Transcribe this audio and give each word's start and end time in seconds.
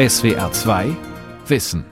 SWR 0.00 0.50
2 0.50 0.96
Wissen. 1.46 1.84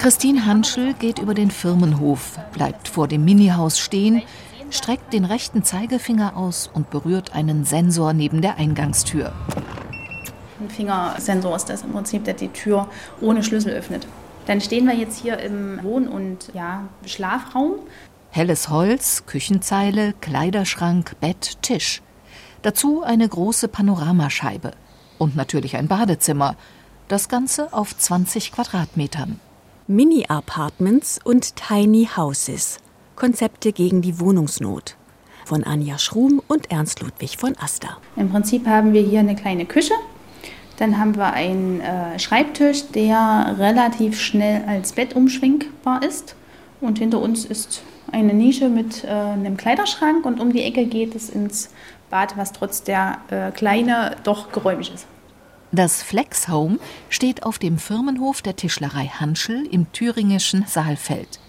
Christine 0.00 0.44
Hanschel 0.44 0.94
geht 0.94 1.20
über 1.20 1.34
den 1.34 1.52
Firmenhof, 1.52 2.36
bleibt 2.52 2.88
vor 2.88 3.06
dem 3.06 3.24
Minihaus 3.24 3.78
stehen, 3.78 4.22
streckt 4.70 5.12
den 5.12 5.24
rechten 5.24 5.62
Zeigefinger 5.62 6.36
aus 6.36 6.68
und 6.74 6.90
berührt 6.90 7.32
einen 7.32 7.64
Sensor 7.64 8.12
neben 8.12 8.42
der 8.42 8.56
Eingangstür. 8.56 9.32
Ein 10.60 10.70
Fingersensor 10.70 11.54
ist 11.54 11.66
das 11.66 11.82
im 11.82 11.92
Prinzip, 11.92 12.24
der 12.24 12.34
die 12.34 12.48
Tür 12.48 12.88
ohne 13.20 13.44
Schlüssel 13.44 13.72
öffnet. 13.72 14.08
Dann 14.46 14.60
stehen 14.60 14.84
wir 14.86 14.96
jetzt 14.96 15.20
hier 15.20 15.38
im 15.38 15.80
Wohn- 15.84 16.08
und 16.08 16.50
ja, 16.54 16.88
Schlafraum. 17.06 17.76
Helles 18.34 18.68
Holz, 18.68 19.26
Küchenzeile, 19.26 20.12
Kleiderschrank, 20.20 21.14
Bett, 21.20 21.62
Tisch. 21.62 22.02
Dazu 22.62 23.04
eine 23.04 23.28
große 23.28 23.68
Panoramascheibe 23.68 24.72
und 25.18 25.36
natürlich 25.36 25.76
ein 25.76 25.86
Badezimmer. 25.86 26.56
Das 27.06 27.28
Ganze 27.28 27.72
auf 27.72 27.96
20 27.96 28.50
Quadratmetern. 28.50 29.38
Mini-Apartments 29.86 31.20
und 31.22 31.54
Tiny 31.54 32.08
Houses. 32.16 32.78
Konzepte 33.14 33.70
gegen 33.70 34.02
die 34.02 34.18
Wohnungsnot. 34.18 34.96
Von 35.44 35.62
Anja 35.62 36.00
Schrum 36.00 36.42
und 36.48 36.72
Ernst 36.72 37.02
Ludwig 37.02 37.36
von 37.36 37.56
Aster. 37.60 37.98
Im 38.16 38.30
Prinzip 38.30 38.66
haben 38.66 38.94
wir 38.94 39.02
hier 39.02 39.20
eine 39.20 39.36
kleine 39.36 39.64
Küche. 39.64 39.94
Dann 40.78 40.98
haben 40.98 41.14
wir 41.14 41.34
einen 41.34 41.80
äh, 41.80 42.18
Schreibtisch, 42.18 42.88
der 42.88 43.54
relativ 43.60 44.20
schnell 44.20 44.64
als 44.66 44.92
Bett 44.92 45.14
umschwenkbar 45.14 46.02
ist. 46.02 46.34
Und 46.80 46.98
hinter 46.98 47.20
uns 47.20 47.44
ist 47.44 47.84
eine 48.14 48.32
Nische 48.32 48.68
mit 48.68 49.04
äh, 49.04 49.08
einem 49.08 49.56
Kleiderschrank 49.56 50.24
und 50.24 50.40
um 50.40 50.52
die 50.52 50.62
Ecke 50.62 50.86
geht 50.86 51.14
es 51.14 51.28
ins 51.28 51.70
Bad, 52.10 52.36
was 52.36 52.52
trotz 52.52 52.82
der 52.84 53.18
äh, 53.30 53.50
Kleine 53.50 54.16
doch 54.22 54.52
geräumig 54.52 54.92
ist. 54.94 55.06
Das 55.72 56.02
Flex 56.02 56.48
Home 56.48 56.78
steht 57.08 57.42
auf 57.42 57.58
dem 57.58 57.78
Firmenhof 57.78 58.40
der 58.40 58.54
Tischlerei 58.54 59.06
Hanschel 59.06 59.66
im 59.66 59.92
thüringischen 59.92 60.64
Saalfeld. 60.68 61.40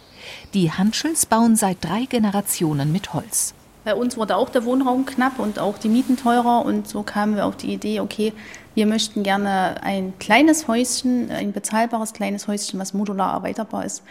Die 0.55 0.71
Hanschels 0.71 1.27
bauen 1.27 1.55
seit 1.55 1.83
drei 1.83 2.05
Generationen 2.05 2.91
mit 2.91 3.13
Holz. 3.13 3.53
Bei 3.83 3.93
uns 3.93 4.17
wurde 4.17 4.35
auch 4.35 4.49
der 4.49 4.65
Wohnraum 4.65 5.05
knapp 5.05 5.37
und 5.37 5.59
auch 5.59 5.77
die 5.77 5.89
Mieten 5.89 6.17
teurer 6.17 6.65
und 6.65 6.87
so 6.87 7.03
kamen 7.03 7.35
wir 7.35 7.45
auf 7.45 7.55
die 7.55 7.71
Idee, 7.71 7.99
okay, 7.99 8.33
wir 8.73 8.87
möchten 8.87 9.21
gerne 9.21 9.75
ein 9.83 10.13
kleines 10.17 10.67
Häuschen, 10.67 11.29
ein 11.29 11.53
bezahlbares 11.53 12.13
kleines 12.13 12.47
Häuschen, 12.47 12.79
was 12.79 12.95
modular 12.95 13.33
erweiterbar 13.33 13.85
ist, 13.85 14.01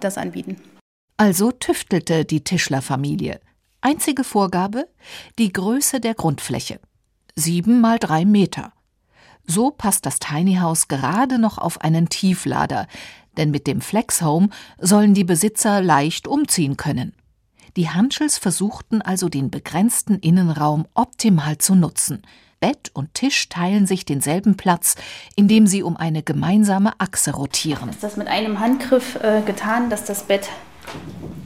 das 0.00 0.18
anbieten. 0.18 0.58
Also 1.24 1.52
tüftelte 1.52 2.24
die 2.24 2.42
Tischlerfamilie. 2.42 3.38
Einzige 3.80 4.24
Vorgabe? 4.24 4.88
Die 5.38 5.52
Größe 5.52 6.00
der 6.00 6.14
Grundfläche. 6.14 6.80
Sieben 7.36 7.80
mal 7.80 8.00
drei 8.00 8.24
Meter. 8.24 8.72
So 9.46 9.70
passt 9.70 10.04
das 10.04 10.18
Tiny 10.18 10.56
House 10.56 10.88
gerade 10.88 11.38
noch 11.38 11.58
auf 11.58 11.80
einen 11.80 12.08
Tieflader, 12.08 12.88
denn 13.36 13.52
mit 13.52 13.68
dem 13.68 13.80
Flex 13.80 14.20
Home 14.22 14.48
sollen 14.80 15.14
die 15.14 15.22
Besitzer 15.22 15.80
leicht 15.80 16.26
umziehen 16.26 16.76
können. 16.76 17.12
Die 17.76 17.88
Hanschels 17.88 18.36
versuchten 18.36 19.00
also 19.00 19.28
den 19.28 19.48
begrenzten 19.48 20.18
Innenraum 20.18 20.88
optimal 20.94 21.56
zu 21.56 21.76
nutzen. 21.76 22.22
Bett 22.58 22.90
und 22.94 23.14
Tisch 23.14 23.48
teilen 23.48 23.86
sich 23.86 24.04
denselben 24.04 24.56
Platz, 24.56 24.96
indem 25.36 25.68
sie 25.68 25.84
um 25.84 25.96
eine 25.96 26.24
gemeinsame 26.24 26.98
Achse 26.98 27.30
rotieren. 27.30 27.90
Ist 27.90 28.02
das 28.02 28.16
mit 28.16 28.26
einem 28.26 28.58
Handgriff 28.58 29.14
äh, 29.22 29.42
getan, 29.42 29.88
dass 29.88 30.04
das 30.04 30.24
Bett 30.24 30.48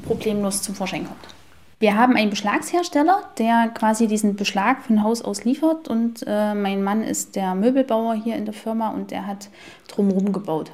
problemlos 0.05 0.63
zum 0.63 0.75
Vorschein 0.75 1.07
kommt? 1.07 1.37
Wir 1.79 1.95
haben 1.95 2.17
einen 2.17 2.31
Beschlagshersteller, 2.31 3.31
der 3.39 3.69
quasi 3.69 4.07
diesen 4.07 4.35
Beschlag 4.35 4.83
von 4.83 5.03
Haus 5.03 5.21
aus 5.21 5.45
liefert 5.45 5.89
und 5.89 6.25
äh, 6.27 6.55
mein 6.55 6.83
Mann 6.83 7.03
ist 7.03 7.37
der 7.37 7.55
Möbelbauer 7.55 8.15
hier 8.15 8.37
in 8.37 8.47
der 8.47 8.55
Firma 8.55 8.89
und 8.89 9.11
der 9.11 9.27
hat 9.27 9.51
drumherum 9.89 10.33
gebaut. 10.33 10.73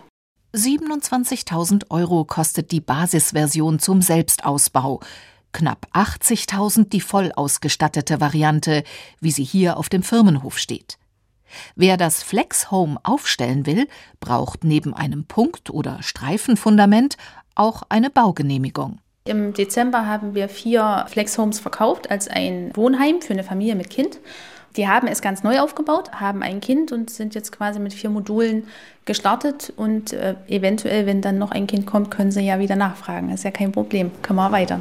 27.000 0.55 1.91
Euro 1.91 2.25
kostet 2.25 2.71
die 2.71 2.81
Basisversion 2.81 3.81
zum 3.81 4.01
Selbstausbau. 4.01 5.01
Knapp 5.53 5.89
80.000 5.93 6.89
die 6.89 7.01
voll 7.01 7.33
ausgestattete 7.35 8.21
Variante, 8.21 8.85
wie 9.21 9.33
sie 9.33 9.45
hier 9.45 9.79
auf 9.79 9.89
dem 9.89 10.03
Firmenhof 10.03 10.59
steht. 10.59 10.99
Wer 11.75 11.97
das 11.97 12.23
Flex 12.23 12.71
Home 12.71 12.99
aufstellen 13.03 13.67
will, 13.67 13.89
braucht 14.21 14.65
neben 14.65 14.95
einem 14.95 15.25
Punkt- 15.25 15.71
oder 15.71 16.03
Streifenfundament 16.03 17.17
auch 17.55 17.83
eine 17.89 18.11
Baugenehmigung. 18.11 18.99
Im 19.25 19.53
Dezember 19.53 20.07
haben 20.07 20.35
wir 20.35 20.49
vier 20.49 21.07
Flex 21.09 21.39
Homes 21.39 21.61
verkauft 21.61 22.11
als 22.11 22.27
ein 22.27 22.73
Wohnheim 22.75 23.21
für 23.23 23.33
eine 23.33 23.45
Familie 23.45 23.77
mit 23.77 23.89
Kind. 23.89 24.19
Die 24.77 24.89
haben 24.89 25.07
es 25.07 25.21
ganz 25.21 25.43
neu 25.43 25.61
aufgebaut, 25.61 26.13
haben 26.13 26.43
ein 26.43 26.61
Kind 26.61 26.93
und 26.93 27.11
sind 27.11 27.35
jetzt 27.35 27.53
quasi 27.53 27.79
mit 27.79 27.93
vier 27.93 28.11
Modulen 28.11 28.67
gestartet. 29.05 29.73
Und 29.77 30.13
äh, 30.13 30.35
eventuell, 30.49 31.07
wenn 31.07 31.21
dann 31.21 31.39
noch 31.39 31.51
ein 31.51 31.67
Kind 31.67 31.87
kommt, 31.87 32.11
können 32.11 32.33
sie 32.33 32.41
ja 32.41 32.59
wieder 32.59 32.75
nachfragen. 32.75 33.31
Ist 33.31 33.45
ja 33.45 33.51
kein 33.51 33.71
Problem. 33.71 34.11
Können 34.23 34.39
wir 34.39 34.51
weiter. 34.51 34.81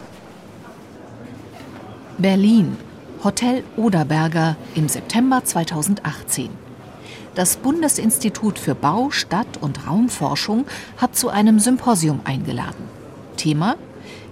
Berlin. 2.17 2.77
Hotel 3.23 3.63
Oderberger 3.77 4.55
im 4.73 4.87
September 4.87 5.43
2018. 5.43 6.70
Das 7.35 7.57
Bundesinstitut 7.57 8.59
für 8.59 8.75
Bau, 8.75 9.09
Stadt- 9.09 9.57
und 9.61 9.87
Raumforschung 9.87 10.65
hat 10.97 11.15
zu 11.15 11.29
einem 11.29 11.59
Symposium 11.59 12.21
eingeladen. 12.25 12.89
Thema 13.37 13.75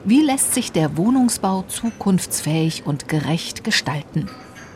wie 0.06 0.22
lässt 0.22 0.54
sich 0.54 0.72
der 0.72 0.96
Wohnungsbau 0.96 1.66
zukunftsfähig 1.68 2.86
und 2.86 3.10
gerecht 3.10 3.66
gestalten? 3.66 4.30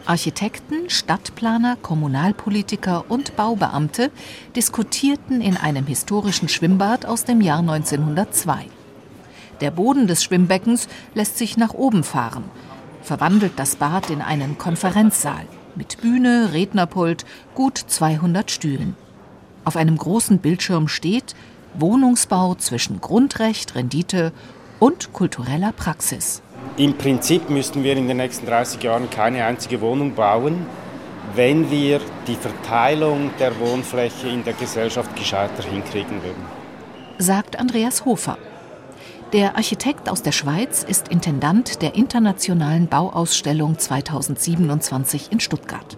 Architekten, 0.06 0.90
Stadtplaner, 0.90 1.78
Kommunalpolitiker 1.82 3.06
und 3.08 3.38
Baubeamte 3.38 4.12
diskutierten 4.54 5.40
in 5.40 5.56
einem 5.56 5.88
historischen 5.88 6.50
Schwimmbad 6.50 7.06
aus 7.06 7.24
dem 7.24 7.40
Jahr 7.40 7.60
1902. 7.60 8.66
Der 9.62 9.72
Boden 9.72 10.08
des 10.08 10.26
Schwimmbeckens 10.26 10.90
lässt 11.14 11.38
sich 11.38 11.56
nach 11.56 11.74
oben 11.74 12.04
fahren, 12.04 12.44
verwandelt 13.02 13.54
das 13.56 13.78
Bad 13.78 14.10
in 14.10 14.22
einen 14.22 14.58
Konferenzsaal 14.58 15.48
mit 15.76 16.02
Bühne, 16.02 16.50
Rednerpult, 16.54 17.26
gut 17.56 17.78
200 17.78 18.52
Stühlen. 18.52 18.96
Auf 19.66 19.76
einem 19.76 19.98
großen 19.98 20.40
Bildschirm 20.40 20.88
steht 20.88 21.36
Wohnungsbau 21.76 22.56
zwischen 22.56 23.02
Grundrecht, 23.02 23.76
Rendite 23.76 24.32
und 24.80 25.14
kultureller 25.14 25.72
Praxis. 25.72 26.42
Im 26.78 26.98
Prinzip 26.98 27.50
müssten 27.50 27.84
wir 27.84 27.96
in 27.96 28.08
den 28.08 28.18
nächsten 28.18 28.46
30 28.46 28.82
Jahren 28.84 29.10
keine 29.10 29.46
einzige 29.46 29.82
Wohnung 29.82 30.16
bauen, 30.16 30.66
wenn 31.36 31.72
wir 31.72 32.00
die 32.28 32.36
Verteilung 32.36 33.32
der 33.40 33.60
Wohnfläche 33.60 34.28
in 34.28 34.44
der 34.44 34.54
Gesellschaft 34.54 35.16
gescheiter 35.16 35.64
hinkriegen 35.64 36.22
würden. 36.22 36.44
Sagt 37.18 37.60
Andreas 37.60 38.06
Hofer. 38.06 38.38
Der 39.34 39.56
Architekt 39.56 40.10
aus 40.10 40.22
der 40.22 40.32
Schweiz 40.32 40.84
ist 40.84 41.08
Intendant 41.08 41.82
der 41.82 41.96
Internationalen 41.96 42.88
Bauausstellung 42.88 43.80
2027 43.80 45.32
in 45.32 45.40
Stuttgart. 45.40 45.98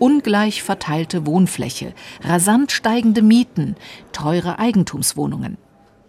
Ungleich 0.00 0.64
verteilte 0.64 1.24
Wohnfläche, 1.24 1.94
rasant 2.20 2.72
steigende 2.72 3.22
Mieten, 3.22 3.76
teure 4.10 4.58
Eigentumswohnungen. 4.58 5.56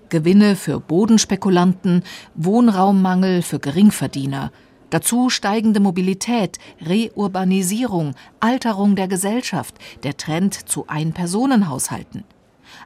Gewinne 0.09 0.55
für 0.55 0.79
Bodenspekulanten, 0.79 2.01
Wohnraummangel 2.33 3.43
für 3.43 3.59
Geringverdiener, 3.59 4.51
dazu 4.89 5.29
steigende 5.29 5.81
Mobilität, 5.81 6.57
Reurbanisierung, 6.83 8.15
Alterung 8.39 8.95
der 8.95 9.07
Gesellschaft, 9.07 9.75
der 10.01 10.17
Trend 10.17 10.67
zu 10.67 10.87
Ein-Personen-Haushalten. 10.87 12.23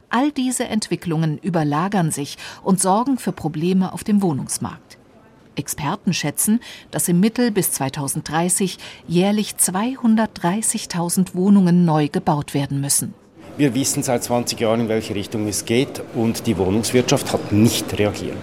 All 0.10 0.32
diese 0.32 0.66
Entwicklungen 0.66 1.38
überlagern 1.38 2.12
sich 2.12 2.38
und 2.64 2.80
sorgen 2.80 3.18
für 3.18 3.32
Probleme 3.32 3.94
auf 3.94 4.04
dem 4.04 4.22
Wohnungsmarkt. 4.22 4.98
Experten 5.58 6.14
schätzen, 6.14 6.60
dass 6.92 7.08
im 7.08 7.20
Mittel 7.20 7.52
bis 7.52 7.72
2030 7.72 8.78
jährlich 9.08 9.54
230.000 9.54 11.36
Wohnungen 11.36 11.86
neu 11.86 12.08
gebaut 12.08 12.54
werden 12.54 12.80
müssen. 12.80 13.14
Wir 13.58 13.74
wissen 13.74 14.04
seit 14.04 14.24
20 14.24 14.60
Jahren, 14.60 14.82
in 14.82 14.90
welche 14.90 15.16
Richtung 15.16 15.48
es 15.48 15.66
geht 15.66 16.04
und 16.14 16.46
die 16.46 16.58
Wohnungswirtschaft 16.58 17.34
hat 17.34 17.52
nicht 17.52 17.98
reagiert. 17.98 18.38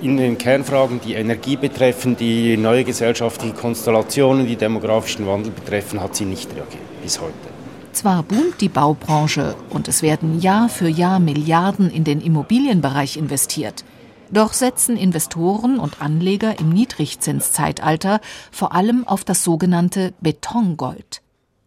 In 0.00 0.16
den 0.16 0.38
Kernfragen, 0.38 1.00
die 1.04 1.14
Energie 1.14 1.56
betreffen, 1.56 2.16
die 2.16 2.56
neue 2.56 2.84
gesellschaftliche 2.84 3.54
Konstellationen, 3.54 4.46
die 4.46 4.56
demografischen 4.56 5.26
Wandel 5.26 5.52
betreffen, 5.52 6.00
hat 6.00 6.16
sie 6.16 6.24
nicht 6.24 6.50
reagiert 6.54 7.02
bis 7.02 7.20
heute. 7.20 7.53
Zwar 7.94 8.24
boomt 8.24 8.60
die 8.60 8.68
Baubranche 8.68 9.54
und 9.70 9.86
es 9.86 10.02
werden 10.02 10.40
Jahr 10.40 10.68
für 10.68 10.88
Jahr 10.88 11.20
Milliarden 11.20 11.88
in 11.90 12.02
den 12.02 12.20
Immobilienbereich 12.20 13.16
investiert. 13.16 13.84
Doch 14.32 14.52
setzen 14.52 14.96
Investoren 14.96 15.78
und 15.78 16.02
Anleger 16.02 16.58
im 16.58 16.70
Niedrigzinszeitalter 16.70 18.20
vor 18.50 18.72
allem 18.72 19.06
auf 19.06 19.22
das 19.22 19.44
sogenannte 19.44 20.12
Betongold. 20.20 21.22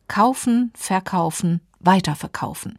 Kaufen, 0.10 0.72
verkaufen, 0.76 1.62
weiterverkaufen. 1.80 2.78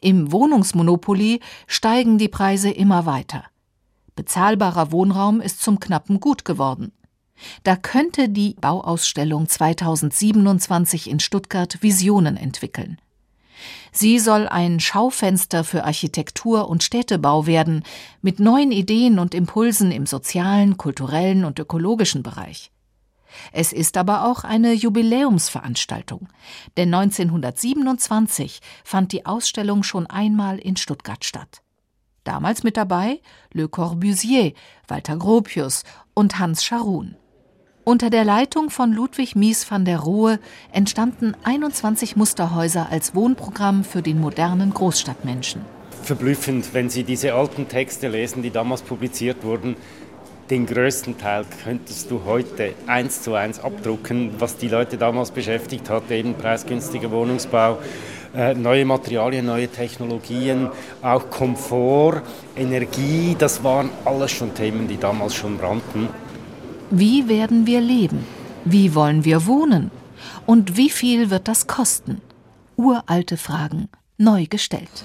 Im 0.00 0.32
Wohnungsmonopoly 0.32 1.40
steigen 1.66 2.16
die 2.16 2.28
Preise 2.28 2.70
immer 2.70 3.04
weiter. 3.04 3.44
Bezahlbarer 4.16 4.92
Wohnraum 4.92 5.42
ist 5.42 5.60
zum 5.60 5.78
knappen 5.78 6.20
Gut 6.20 6.46
geworden. 6.46 6.92
Da 7.64 7.76
könnte 7.76 8.28
die 8.28 8.54
Bauausstellung 8.60 9.48
2027 9.48 11.10
in 11.10 11.20
Stuttgart 11.20 11.82
Visionen 11.82 12.36
entwickeln. 12.36 12.98
Sie 13.92 14.18
soll 14.18 14.46
ein 14.46 14.80
Schaufenster 14.80 15.64
für 15.64 15.84
Architektur 15.84 16.68
und 16.68 16.82
Städtebau 16.82 17.46
werden, 17.46 17.82
mit 18.22 18.38
neuen 18.38 18.70
Ideen 18.70 19.18
und 19.18 19.34
Impulsen 19.34 19.90
im 19.90 20.06
sozialen, 20.06 20.76
kulturellen 20.76 21.44
und 21.44 21.58
ökologischen 21.58 22.22
Bereich. 22.22 22.70
Es 23.52 23.72
ist 23.72 23.96
aber 23.96 24.24
auch 24.24 24.44
eine 24.44 24.72
Jubiläumsveranstaltung, 24.72 26.28
denn 26.76 26.92
1927 26.94 28.60
fand 28.84 29.12
die 29.12 29.26
Ausstellung 29.26 29.82
schon 29.82 30.06
einmal 30.06 30.58
in 30.58 30.76
Stuttgart 30.76 31.24
statt. 31.24 31.62
Damals 32.24 32.62
mit 32.62 32.76
dabei 32.76 33.20
Le 33.52 33.68
Corbusier, 33.68 34.52
Walter 34.86 35.16
Gropius 35.16 35.84
und 36.14 36.38
Hans 36.38 36.64
Scharun. 36.64 37.16
Unter 37.88 38.10
der 38.10 38.26
Leitung 38.26 38.68
von 38.68 38.92
Ludwig 38.92 39.34
Mies 39.34 39.70
van 39.70 39.86
der 39.86 40.00
Rohe 40.00 40.40
entstanden 40.72 41.34
21 41.44 42.16
Musterhäuser 42.16 42.88
als 42.90 43.14
Wohnprogramm 43.14 43.82
für 43.82 44.02
den 44.02 44.20
modernen 44.20 44.74
Großstadtmenschen. 44.74 45.62
Verblüffend, 46.02 46.74
wenn 46.74 46.90
Sie 46.90 47.02
diese 47.02 47.32
alten 47.32 47.66
Texte 47.66 48.08
lesen, 48.08 48.42
die 48.42 48.50
damals 48.50 48.82
publiziert 48.82 49.42
wurden. 49.42 49.74
Den 50.50 50.66
größten 50.66 51.16
Teil 51.16 51.46
könntest 51.64 52.10
du 52.10 52.20
heute 52.26 52.74
eins 52.86 53.22
zu 53.22 53.32
eins 53.32 53.58
abdrucken, 53.58 54.32
was 54.38 54.58
die 54.58 54.68
Leute 54.68 54.98
damals 54.98 55.30
beschäftigt 55.30 55.88
hat, 55.88 56.10
eben 56.10 56.34
preisgünstiger 56.34 57.10
Wohnungsbau, 57.10 57.78
äh, 58.36 58.52
neue 58.52 58.84
Materialien, 58.84 59.46
neue 59.46 59.68
Technologien, 59.68 60.68
auch 61.00 61.30
Komfort, 61.30 62.20
Energie, 62.54 63.34
das 63.38 63.64
waren 63.64 63.88
alles 64.04 64.30
schon 64.30 64.54
Themen, 64.54 64.88
die 64.88 64.98
damals 64.98 65.34
schon 65.34 65.56
brannten. 65.56 66.10
Wie 66.90 67.28
werden 67.28 67.66
wir 67.66 67.82
leben? 67.82 68.26
Wie 68.64 68.94
wollen 68.94 69.26
wir 69.26 69.44
wohnen? 69.44 69.90
Und 70.46 70.78
wie 70.78 70.88
viel 70.88 71.28
wird 71.28 71.46
das 71.46 71.66
kosten? 71.66 72.22
Uralte 72.76 73.36
Fragen, 73.36 73.90
neu 74.16 74.46
gestellt. 74.46 75.04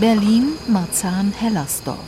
Berlin, 0.00 0.54
Marzahn-Hellersdorf. 0.66 1.98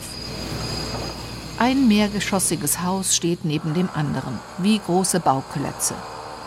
Ein 1.57 1.87
mehrgeschossiges 1.87 2.83
Haus 2.83 3.15
steht 3.15 3.45
neben 3.45 3.73
dem 3.73 3.89
anderen, 3.93 4.37
wie 4.57 4.77
große 4.77 5.21
Bauklötze. 5.21 5.95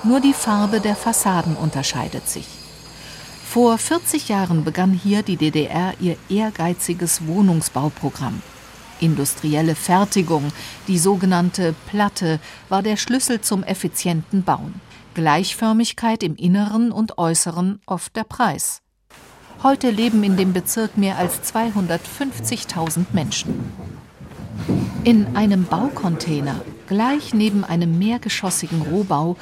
Nur 0.05 0.20
die 0.20 0.34
Farbe 0.34 0.81
der 0.81 0.96
Fassaden 0.96 1.56
unterscheidet 1.56 2.28
sich. 2.28 2.46
Vor 3.49 3.78
40 3.78 4.28
Jahren 4.28 4.64
begann 4.64 4.93
hier 4.93 5.23
die 5.23 5.37
DDR 5.37 5.94
ihr 5.99 6.16
ehrgeiziges 6.28 7.26
Wohnungsbauprogramm. 7.26 8.43
Industrielle 9.00 9.75
Fertigung, 9.75 10.52
die 10.88 10.99
sogenannte 10.99 11.75
Platte, 11.88 12.38
war 12.69 12.82
der 12.82 12.97
Schlüssel 12.97 13.41
zum 13.41 13.62
effizienten 13.62 14.43
Bauen. 14.43 14.81
Gleichförmigkeit 15.14 16.23
im 16.23 16.37
Inneren 16.37 16.93
und 16.93 17.19
Äußeren 17.19 17.81
oft 17.87 18.14
der 18.14 18.25
Preis. 18.25 18.82
Heute 19.62 19.91
leben 19.91 20.23
in 20.23 20.37
dem 20.37 20.52
Bezirk 20.52 20.97
mehr 20.97 21.19
als 21.19 21.52
250.000 21.52 23.06
Menschen. 23.12 23.73
In 25.05 25.37
einem 25.37 25.64
Baucontainer, 25.64 26.61
gleich 26.87 27.35
neben 27.35 27.64
einem 27.64 27.99
mehrgeschossigen 27.99 28.82
Rohbau, 28.82 29.37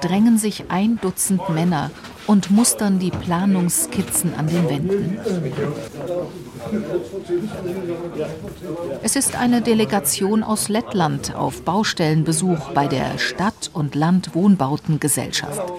drängen 0.00 0.38
sich 0.38 0.70
ein 0.70 0.98
Dutzend 1.00 1.48
Männer 1.48 1.90
und 2.26 2.50
mustern 2.50 2.98
die 2.98 3.10
Planungsskizzen 3.10 4.34
an 4.34 4.46
den 4.46 4.68
Wänden. 4.68 5.18
Es 9.02 9.16
ist 9.16 9.36
eine 9.36 9.62
Delegation 9.62 10.42
aus 10.42 10.68
Lettland 10.68 11.34
auf 11.34 11.62
Baustellenbesuch 11.62 12.70
bei 12.70 12.86
der 12.86 13.18
Stadt- 13.18 13.70
und 13.72 13.94
Land-Wohnbautengesellschaft. 13.94 15.72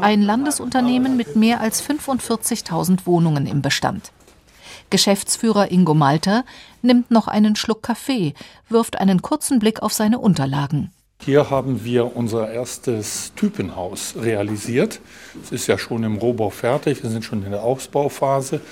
Ein 0.00 0.22
Landesunternehmen 0.22 1.16
mit 1.16 1.36
mehr 1.36 1.60
als 1.60 1.82
45.000 1.82 3.06
Wohnungen 3.06 3.46
im 3.46 3.62
Bestand. 3.62 4.12
Geschäftsführer 4.90 5.70
Ingo 5.70 5.94
Malter 5.94 6.44
nimmt 6.82 7.10
noch 7.10 7.28
einen 7.28 7.54
Schluck 7.54 7.82
Kaffee, 7.82 8.34
wirft 8.68 8.98
einen 8.98 9.22
kurzen 9.22 9.60
Blick 9.60 9.82
auf 9.82 9.92
seine 9.92 10.18
Unterlagen. 10.18 10.90
Hier 11.22 11.50
haben 11.50 11.84
wir 11.84 12.16
unser 12.16 12.50
erstes 12.50 13.34
Typenhaus 13.36 14.14
realisiert. 14.16 15.00
Es 15.42 15.52
ist 15.52 15.66
ja 15.66 15.76
schon 15.76 16.02
im 16.02 16.16
Rohbau 16.16 16.48
fertig, 16.48 17.02
wir 17.02 17.10
sind 17.10 17.26
schon 17.26 17.44
in 17.44 17.50
der 17.50 17.62
Ausbauphase. 17.62 18.62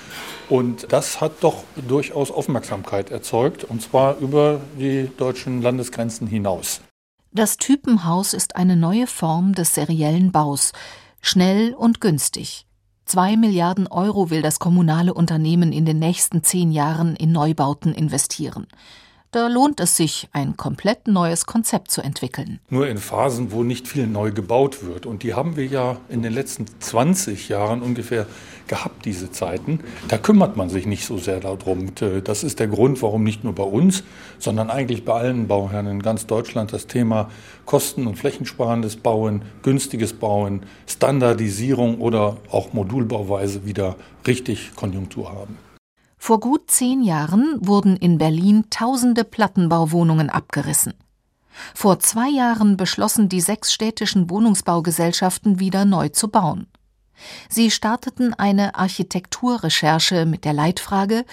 Und 0.49 0.91
das 0.91 1.21
hat 1.21 1.31
doch 1.41 1.63
durchaus 1.87 2.31
Aufmerksamkeit 2.31 3.11
erzeugt, 3.11 3.65
und 3.65 3.83
zwar 3.83 4.17
über 4.17 4.61
die 4.79 5.11
deutschen 5.15 5.61
Landesgrenzen 5.61 6.25
hinaus. 6.25 6.81
Das 7.31 7.57
Typenhaus 7.57 8.33
ist 8.33 8.55
eine 8.55 8.75
neue 8.75 9.05
Form 9.05 9.53
des 9.53 9.75
seriellen 9.75 10.31
Baus, 10.31 10.71
schnell 11.21 11.75
und 11.75 12.01
günstig. 12.01 12.65
Zwei 13.05 13.37
Milliarden 13.37 13.85
Euro 13.85 14.31
will 14.31 14.41
das 14.41 14.57
kommunale 14.57 15.13
Unternehmen 15.13 15.71
in 15.71 15.85
den 15.85 15.99
nächsten 15.99 16.43
zehn 16.43 16.71
Jahren 16.71 17.15
in 17.15 17.31
Neubauten 17.31 17.93
investieren. 17.93 18.65
Da 19.31 19.47
lohnt 19.47 19.79
es 19.79 19.95
sich, 19.95 20.27
ein 20.31 20.57
komplett 20.57 21.07
neues 21.07 21.45
Konzept 21.45 21.91
zu 21.91 22.01
entwickeln. 22.01 22.59
Nur 22.71 22.87
in 22.87 22.97
Phasen, 22.97 23.51
wo 23.51 23.61
nicht 23.61 23.87
viel 23.87 24.07
neu 24.07 24.31
gebaut 24.31 24.83
wird. 24.83 25.05
Und 25.05 25.21
die 25.21 25.35
haben 25.35 25.55
wir 25.55 25.67
ja 25.67 25.97
in 26.09 26.23
den 26.23 26.33
letzten 26.33 26.65
20 26.79 27.47
Jahren 27.47 27.83
ungefähr 27.83 28.25
gehabt, 28.67 29.05
diese 29.05 29.31
Zeiten. 29.31 29.81
Da 30.07 30.17
kümmert 30.17 30.57
man 30.57 30.69
sich 30.69 30.87
nicht 30.87 31.05
so 31.05 31.19
sehr 31.19 31.39
darum. 31.39 31.91
Das 32.23 32.43
ist 32.43 32.59
der 32.59 32.67
Grund, 32.67 33.03
warum 33.03 33.23
nicht 33.23 33.43
nur 33.43 33.53
bei 33.53 33.61
uns, 33.61 34.03
sondern 34.39 34.71
eigentlich 34.71 35.05
bei 35.05 35.13
allen 35.13 35.47
Bauherren 35.47 35.85
in 35.85 36.01
ganz 36.01 36.25
Deutschland 36.25 36.73
das 36.73 36.87
Thema 36.87 37.29
Kosten- 37.67 38.07
und 38.07 38.15
flächensparendes 38.15 38.95
Bauen, 38.95 39.43
günstiges 39.61 40.13
Bauen, 40.13 40.63
Standardisierung 40.87 42.01
oder 42.01 42.37
auch 42.49 42.73
Modulbauweise 42.73 43.63
wieder 43.63 43.95
richtig 44.25 44.71
Konjunktur 44.75 45.31
haben. 45.31 45.68
Vor 46.21 46.41
gut 46.41 46.69
zehn 46.69 47.01
Jahren 47.01 47.57
wurden 47.59 47.95
in 47.95 48.17
Berlin 48.17 48.65
tausende 48.69 49.23
Plattenbauwohnungen 49.23 50.29
abgerissen. 50.29 50.93
Vor 51.73 51.99
zwei 51.99 52.29
Jahren 52.29 52.77
beschlossen 52.77 53.29
die 53.29 53.41
sechs 53.41 53.73
städtischen 53.73 54.29
Wohnungsbaugesellschaften 54.29 55.59
wieder 55.59 55.85
neu 55.85 56.09
zu 56.09 56.27
bauen. 56.27 56.67
Sie 57.49 57.71
starteten 57.71 58.33
eine 58.33 58.75
Architekturrecherche 58.75 60.25
mit 60.25 60.45
der 60.45 60.53
Leitfrage 60.53 61.25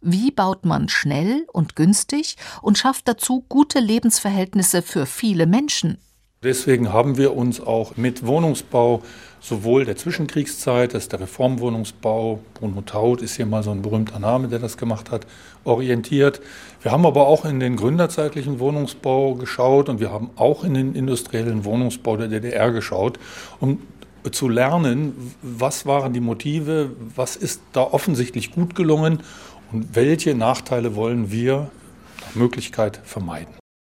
Wie 0.00 0.30
baut 0.30 0.64
man 0.64 0.88
schnell 0.88 1.44
und 1.52 1.74
günstig 1.76 2.36
und 2.62 2.78
schafft 2.78 3.08
dazu 3.08 3.44
gute 3.48 3.80
Lebensverhältnisse 3.80 4.82
für 4.82 5.06
viele 5.06 5.46
Menschen? 5.46 5.98
Deswegen 6.44 6.92
haben 6.92 7.16
wir 7.16 7.36
uns 7.36 7.60
auch 7.60 7.96
mit 7.96 8.24
Wohnungsbau 8.24 9.02
sowohl 9.40 9.84
der 9.84 9.96
Zwischenkriegszeit, 9.96 10.94
das 10.94 11.04
ist 11.04 11.12
der 11.12 11.20
Reformwohnungsbau, 11.20 12.40
Bruno 12.54 12.80
Taut 12.82 13.22
ist 13.22 13.36
hier 13.36 13.46
mal 13.46 13.62
so 13.62 13.70
ein 13.70 13.82
berühmter 13.82 14.18
Name, 14.18 14.48
der 14.48 14.58
das 14.58 14.76
gemacht 14.76 15.10
hat, 15.10 15.26
orientiert. 15.64 16.40
Wir 16.82 16.92
haben 16.92 17.06
aber 17.06 17.26
auch 17.26 17.44
in 17.44 17.60
den 17.60 17.76
gründerzeitlichen 17.76 18.58
Wohnungsbau 18.58 19.34
geschaut 19.34 19.88
und 19.88 20.00
wir 20.00 20.12
haben 20.12 20.30
auch 20.36 20.64
in 20.64 20.74
den 20.74 20.94
industriellen 20.94 21.64
Wohnungsbau 21.64 22.16
der 22.16 22.28
DDR 22.28 22.70
geschaut, 22.70 23.18
um 23.60 23.80
zu 24.30 24.48
lernen, 24.48 25.34
was 25.42 25.86
waren 25.86 26.12
die 26.12 26.20
Motive, 26.20 26.90
was 27.14 27.36
ist 27.36 27.62
da 27.72 27.82
offensichtlich 27.82 28.52
gut 28.52 28.74
gelungen 28.74 29.20
und 29.72 29.94
welche 29.94 30.34
Nachteile 30.34 30.96
wollen 30.96 31.30
wir 31.30 31.70
nach 32.20 32.34
Möglichkeit 32.34 33.00
vermeiden. 33.04 33.54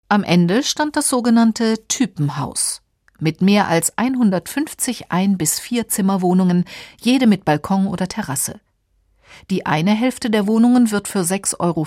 Am 0.10 0.24
Ende 0.24 0.64
stand 0.64 0.96
das 0.96 1.10
sogenannte 1.10 1.88
Typenhaus 1.88 2.81
mit 3.22 3.42
mehr 3.42 3.68
als 3.68 3.98
150 3.98 5.12
Ein- 5.12 5.38
bis 5.38 5.60
Vierzimmerwohnungen, 5.60 6.66
jede 7.00 7.28
mit 7.28 7.46
Balkon 7.46 7.88
oder 7.88 8.08
Terrasse. 8.08 8.60
Die 9.50 9.66
eine 9.66 9.92
Hälfte 9.92 10.30
der 10.30 10.48
Wohnungen 10.48 10.92
wird 10.92 11.08
für 11.08 11.24
6,50 11.24 11.60
Euro 11.60 11.86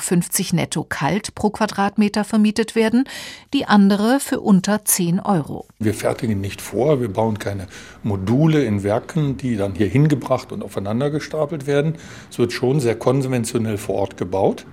netto 0.57 0.85
kalt 0.85 1.35
pro 1.35 1.51
Quadratmeter 1.51 2.25
vermietet 2.25 2.75
werden, 2.75 3.05
die 3.53 3.67
andere 3.67 4.21
für 4.21 4.41
unter 4.41 4.85
10 4.85 5.21
Euro. 5.21 5.67
Wir 5.79 5.95
fertigen 5.95 6.41
nicht 6.41 6.61
vor, 6.61 7.01
wir 7.01 7.13
bauen 7.13 7.39
keine 7.39 7.69
Module 8.03 8.65
in 8.65 8.83
Werken, 8.83 9.37
die 9.37 9.57
dann 9.57 9.75
hier 9.75 9.89
hingebracht 9.89 10.53
und 10.53 10.63
aufeinander 10.63 11.11
gestapelt 11.11 11.67
werden. 11.67 11.95
Es 12.31 12.39
wird 12.39 12.53
schon 12.53 12.81
sehr 12.81 12.97
konventionell 12.97 13.79
vor 13.79 13.97
Ort 13.97 14.17
gebaut. 14.17 14.67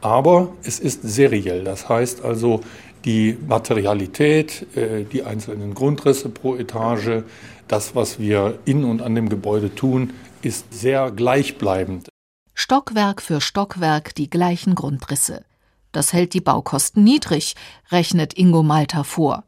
Aber 0.00 0.52
es 0.64 0.80
ist 0.80 1.02
seriell. 1.04 1.62
Das 1.62 1.88
heißt 1.88 2.24
also, 2.24 2.62
die 3.04 3.38
Materialität, 3.46 4.66
äh, 4.76 5.04
die 5.04 5.24
einzelnen 5.24 5.74
Grundrisse 5.74 6.28
pro 6.28 6.56
Etage, 6.56 7.22
das, 7.68 7.94
was 7.94 8.18
wir 8.18 8.58
in 8.64 8.84
und 8.84 9.02
an 9.02 9.14
dem 9.14 9.28
Gebäude 9.28 9.74
tun, 9.74 10.12
ist 10.42 10.72
sehr 10.72 11.10
gleichbleibend. 11.10 12.08
Stockwerk 12.54 13.22
für 13.22 13.40
Stockwerk 13.40 14.14
die 14.14 14.28
gleichen 14.28 14.74
Grundrisse. 14.74 15.44
Das 15.92 16.12
hält 16.12 16.34
die 16.34 16.40
Baukosten 16.40 17.04
niedrig, 17.04 17.54
rechnet 17.90 18.36
Ingo 18.36 18.62
Malta 18.62 19.04
vor. 19.04 19.44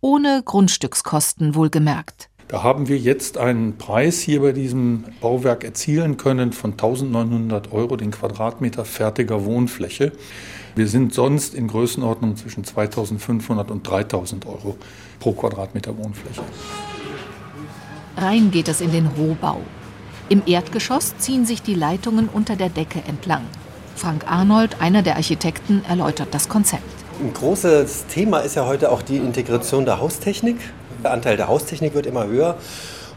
Ohne 0.00 0.42
Grundstückskosten 0.44 1.54
wohlgemerkt. 1.54 2.29
Da 2.50 2.64
haben 2.64 2.88
wir 2.88 2.98
jetzt 2.98 3.38
einen 3.38 3.78
Preis 3.78 4.18
hier 4.18 4.40
bei 4.40 4.50
diesem 4.50 5.04
Bauwerk 5.20 5.62
erzielen 5.62 6.16
können 6.16 6.52
von 6.52 6.72
1900 6.72 7.70
Euro 7.70 7.96
den 7.96 8.10
Quadratmeter 8.10 8.84
fertiger 8.84 9.44
Wohnfläche. 9.44 10.10
Wir 10.74 10.88
sind 10.88 11.14
sonst 11.14 11.54
in 11.54 11.68
Größenordnung 11.68 12.36
zwischen 12.36 12.64
2500 12.64 13.70
und 13.70 13.88
3000 13.88 14.46
Euro 14.46 14.76
pro 15.20 15.30
Quadratmeter 15.30 15.96
Wohnfläche. 15.96 16.42
Rein 18.16 18.50
geht 18.50 18.66
es 18.66 18.80
in 18.80 18.90
den 18.90 19.06
Rohbau. 19.06 19.60
Im 20.28 20.42
Erdgeschoss 20.44 21.16
ziehen 21.18 21.46
sich 21.46 21.62
die 21.62 21.74
Leitungen 21.74 22.28
unter 22.28 22.56
der 22.56 22.68
Decke 22.68 23.00
entlang. 23.06 23.42
Frank 23.94 24.24
Arnold, 24.26 24.80
einer 24.80 25.02
der 25.02 25.14
Architekten, 25.14 25.84
erläutert 25.88 26.34
das 26.34 26.48
Konzept. 26.48 26.82
Ein 27.20 27.32
großes 27.32 28.06
Thema 28.06 28.40
ist 28.40 28.56
ja 28.56 28.66
heute 28.66 28.90
auch 28.90 29.02
die 29.02 29.18
Integration 29.18 29.84
der 29.84 30.00
Haustechnik. 30.00 30.56
Der 31.02 31.12
Anteil 31.12 31.36
der 31.36 31.48
Haustechnik 31.48 31.94
wird 31.94 32.06
immer 32.06 32.26
höher. 32.26 32.56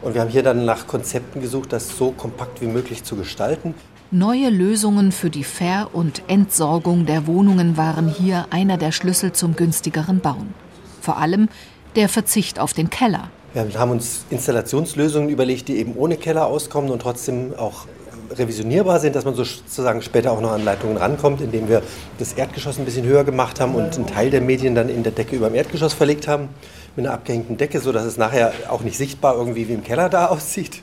Und 0.02 0.14
wir 0.14 0.20
haben 0.20 0.30
hier 0.30 0.42
dann 0.42 0.64
nach 0.64 0.86
Konzepten 0.86 1.40
gesucht, 1.40 1.72
das 1.72 1.96
so 1.96 2.10
kompakt 2.10 2.60
wie 2.60 2.66
möglich 2.66 3.04
zu 3.04 3.16
gestalten. 3.16 3.74
Neue 4.10 4.50
Lösungen 4.50 5.12
für 5.12 5.30
die 5.30 5.44
Ver- 5.44 5.88
und 5.92 6.22
Entsorgung 6.28 7.06
der 7.06 7.26
Wohnungen 7.26 7.76
waren 7.76 8.08
hier 8.08 8.46
einer 8.50 8.76
der 8.76 8.92
Schlüssel 8.92 9.32
zum 9.32 9.56
günstigeren 9.56 10.20
Bauen. 10.20 10.54
Vor 11.00 11.18
allem 11.18 11.48
der 11.96 12.08
Verzicht 12.08 12.58
auf 12.58 12.72
den 12.72 12.90
Keller. 12.90 13.30
Wir 13.54 13.78
haben 13.78 13.92
uns 13.92 14.24
Installationslösungen 14.30 15.28
überlegt, 15.28 15.68
die 15.68 15.76
eben 15.76 15.94
ohne 15.96 16.16
Keller 16.16 16.46
auskommen 16.46 16.90
und 16.90 17.02
trotzdem 17.02 17.54
auch 17.56 17.86
revisionierbar 18.32 19.00
sind, 19.00 19.14
dass 19.16 19.24
man 19.24 19.34
sozusagen 19.34 20.02
später 20.02 20.32
auch 20.32 20.40
noch 20.40 20.52
an 20.52 20.64
Leitungen 20.64 20.96
rankommt, 20.96 21.40
indem 21.40 21.68
wir 21.68 21.82
das 22.18 22.32
Erdgeschoss 22.32 22.78
ein 22.78 22.84
bisschen 22.84 23.06
höher 23.06 23.24
gemacht 23.24 23.60
haben 23.60 23.74
und 23.74 23.94
einen 23.94 24.06
Teil 24.06 24.30
der 24.30 24.40
Medien 24.40 24.74
dann 24.74 24.88
in 24.88 25.02
der 25.02 25.12
Decke 25.12 25.36
über 25.36 25.48
dem 25.48 25.54
Erdgeschoss 25.54 25.92
verlegt 25.92 26.26
haben, 26.26 26.48
mit 26.96 27.06
einer 27.06 27.14
abgehängten 27.14 27.56
Decke, 27.56 27.80
sodass 27.80 28.04
es 28.04 28.16
nachher 28.16 28.52
auch 28.68 28.82
nicht 28.82 28.96
sichtbar 28.96 29.36
irgendwie 29.36 29.68
wie 29.68 29.74
im 29.74 29.84
Keller 29.84 30.08
da 30.08 30.26
aussieht. 30.28 30.82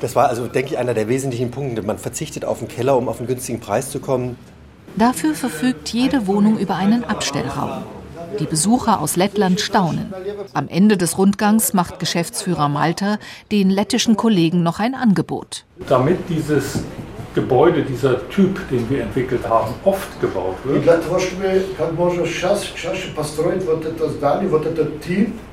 Das 0.00 0.14
war 0.14 0.28
also, 0.28 0.46
denke 0.46 0.72
ich, 0.72 0.78
einer 0.78 0.94
der 0.94 1.08
wesentlichen 1.08 1.50
Punkte. 1.50 1.82
Man 1.82 1.98
verzichtet 1.98 2.44
auf 2.44 2.60
den 2.60 2.68
Keller, 2.68 2.96
um 2.96 3.08
auf 3.08 3.18
einen 3.18 3.26
günstigen 3.26 3.58
Preis 3.58 3.90
zu 3.90 3.98
kommen. 3.98 4.36
Dafür 4.96 5.34
verfügt 5.34 5.88
jede 5.90 6.26
Wohnung 6.26 6.58
über 6.58 6.76
einen 6.76 7.04
Abstellraum. 7.04 7.82
Die 8.38 8.46
Besucher 8.46 9.00
aus 9.00 9.16
Lettland 9.16 9.60
staunen. 9.60 10.12
Am 10.52 10.68
Ende 10.68 10.96
des 10.96 11.18
Rundgangs 11.18 11.72
macht 11.72 11.98
Geschäftsführer 11.98 12.68
Malter 12.68 13.18
den 13.50 13.70
lettischen 13.70 14.16
Kollegen 14.16 14.62
noch 14.62 14.78
ein 14.78 14.94
Angebot. 14.94 15.64
Damit 15.88 16.18
dieses 16.28 16.80
Gebäude, 17.38 17.82
dieser 17.82 18.28
Typ, 18.30 18.68
den 18.68 18.90
wir 18.90 19.02
entwickelt 19.02 19.48
haben, 19.48 19.72
oft 19.84 20.20
gebaut 20.20 20.56
wird, 20.64 20.84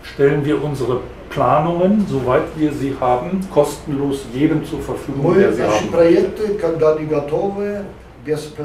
stellen 0.01 0.45
wir 0.45 0.63
unsere 0.63 1.01
Planungen, 1.29 2.05
soweit 2.09 2.43
wir 2.55 2.71
sie 2.73 2.95
haben, 2.99 3.39
kostenlos 3.53 4.25
jedem 4.33 4.65
zur 4.65 4.79
Verfügung, 4.79 5.35
der 5.35 5.53
sie 5.53 5.61
haben. 5.61 5.89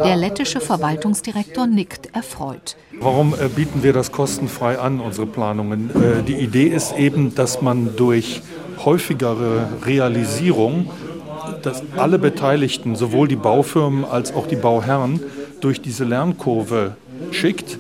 Der 0.05 0.17
lettische 0.17 0.61
Verwaltungsdirektor 0.61 1.67
nickt 1.67 2.15
erfreut. 2.15 2.77
Warum 2.99 3.35
äh, 3.35 3.49
bieten 3.49 3.83
wir 3.83 3.93
das 3.93 4.11
kostenfrei 4.11 4.79
an, 4.79 5.01
unsere 5.01 5.27
Planungen? 5.27 5.91
Äh, 5.91 6.23
die 6.23 6.37
Idee 6.37 6.69
ist 6.69 6.97
eben, 6.97 7.35
dass 7.35 7.61
man 7.61 7.95
durch 7.97 8.41
häufigere 8.85 9.69
Realisierung, 9.85 10.89
dass 11.63 11.83
alle 11.97 12.19
Beteiligten, 12.19 12.97
sowohl 12.97 13.29
die 13.29 13.37
Baufirmen 13.37 14.05
als 14.05 14.33
auch 14.35 14.47
die 14.47 14.57
Bauherren, 14.57 15.21
durch 15.61 15.81
diese 15.81 16.05
Lernkurve 16.05 16.97
schickt, 17.33 17.79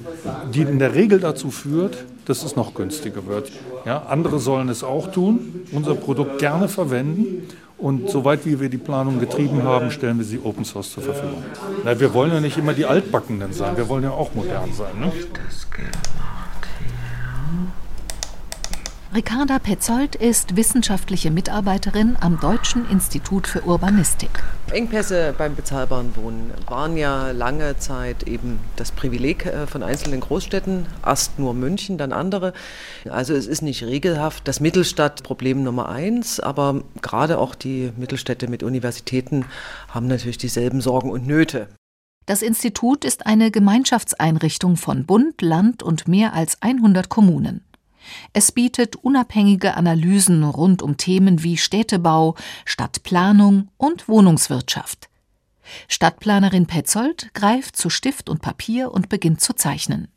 die 0.52 0.62
in 0.62 0.78
der 0.78 0.94
Regel 0.94 1.20
dazu 1.20 1.50
führt, 1.50 2.04
dass 2.26 2.44
es 2.44 2.56
noch 2.56 2.74
günstiger 2.74 3.26
wird. 3.26 3.50
Ja, 3.84 4.04
andere 4.08 4.38
sollen 4.38 4.68
es 4.68 4.84
auch 4.84 5.10
tun, 5.10 5.66
unser 5.72 5.94
Produkt 5.94 6.38
gerne 6.38 6.68
verwenden 6.68 7.48
und 7.78 8.10
soweit 8.10 8.44
wie 8.44 8.60
wir 8.60 8.68
die 8.68 8.78
Planung 8.78 9.18
getrieben 9.20 9.62
haben, 9.62 9.90
stellen 9.90 10.18
wir 10.18 10.24
sie 10.24 10.38
Open 10.38 10.64
Source 10.64 10.92
zur 10.92 11.02
Verfügung. 11.02 11.42
Na, 11.82 11.98
wir 11.98 12.12
wollen 12.12 12.32
ja 12.32 12.40
nicht 12.40 12.58
immer 12.58 12.74
die 12.74 12.84
Altbackenden 12.84 13.52
sein, 13.52 13.76
wir 13.76 13.88
wollen 13.88 14.04
ja 14.04 14.10
auch 14.10 14.34
modern 14.34 14.72
sein. 14.72 15.00
Ne? 15.00 15.10
Ricarda 19.12 19.58
Petzold 19.58 20.14
ist 20.14 20.54
wissenschaftliche 20.54 21.32
Mitarbeiterin 21.32 22.16
am 22.20 22.38
Deutschen 22.38 22.88
Institut 22.88 23.48
für 23.48 23.64
Urbanistik. 23.64 24.30
Engpässe 24.70 25.34
beim 25.36 25.56
bezahlbaren 25.56 26.14
Wohnen 26.14 26.52
waren 26.68 26.96
ja 26.96 27.32
lange 27.32 27.76
Zeit 27.76 28.28
eben 28.28 28.60
das 28.76 28.92
Privileg 28.92 29.46
äh, 29.46 29.66
von 29.66 29.82
einzelnen 29.82 30.20
Großstädten, 30.20 30.86
erst 31.04 31.40
nur 31.40 31.54
München, 31.54 31.98
dann 31.98 32.12
andere. 32.12 32.52
Also 33.08 33.34
es 33.34 33.48
ist 33.48 33.62
nicht 33.62 33.82
regelhaft 33.82 34.46
das 34.46 34.60
Mittelstadtproblem 34.60 35.64
Nummer 35.64 35.88
eins, 35.88 36.38
aber 36.38 36.84
gerade 37.02 37.38
auch 37.38 37.56
die 37.56 37.90
Mittelstädte 37.96 38.46
mit 38.46 38.62
Universitäten 38.62 39.44
haben 39.88 40.06
natürlich 40.06 40.38
dieselben 40.38 40.80
Sorgen 40.80 41.10
und 41.10 41.26
Nöte. 41.26 41.66
Das 42.26 42.42
Institut 42.42 43.04
ist 43.04 43.26
eine 43.26 43.50
Gemeinschaftseinrichtung 43.50 44.76
von 44.76 45.04
Bund, 45.04 45.42
Land 45.42 45.82
und 45.82 46.06
mehr 46.06 46.32
als 46.32 46.62
100 46.62 47.08
Kommunen. 47.08 47.64
Es 48.32 48.52
bietet 48.52 48.96
unabhängige 48.96 49.74
Analysen 49.74 50.44
rund 50.44 50.82
um 50.82 50.96
Themen 50.96 51.42
wie 51.42 51.56
Städtebau, 51.56 52.34
Stadtplanung 52.64 53.68
und 53.76 54.08
Wohnungswirtschaft. 54.08 55.08
Stadtplanerin 55.88 56.66
Petzold 56.66 57.32
greift 57.34 57.76
zu 57.76 57.90
Stift 57.90 58.28
und 58.28 58.42
Papier 58.42 58.92
und 58.92 59.08
beginnt 59.08 59.40
zu 59.40 59.54
zeichnen. 59.54 60.08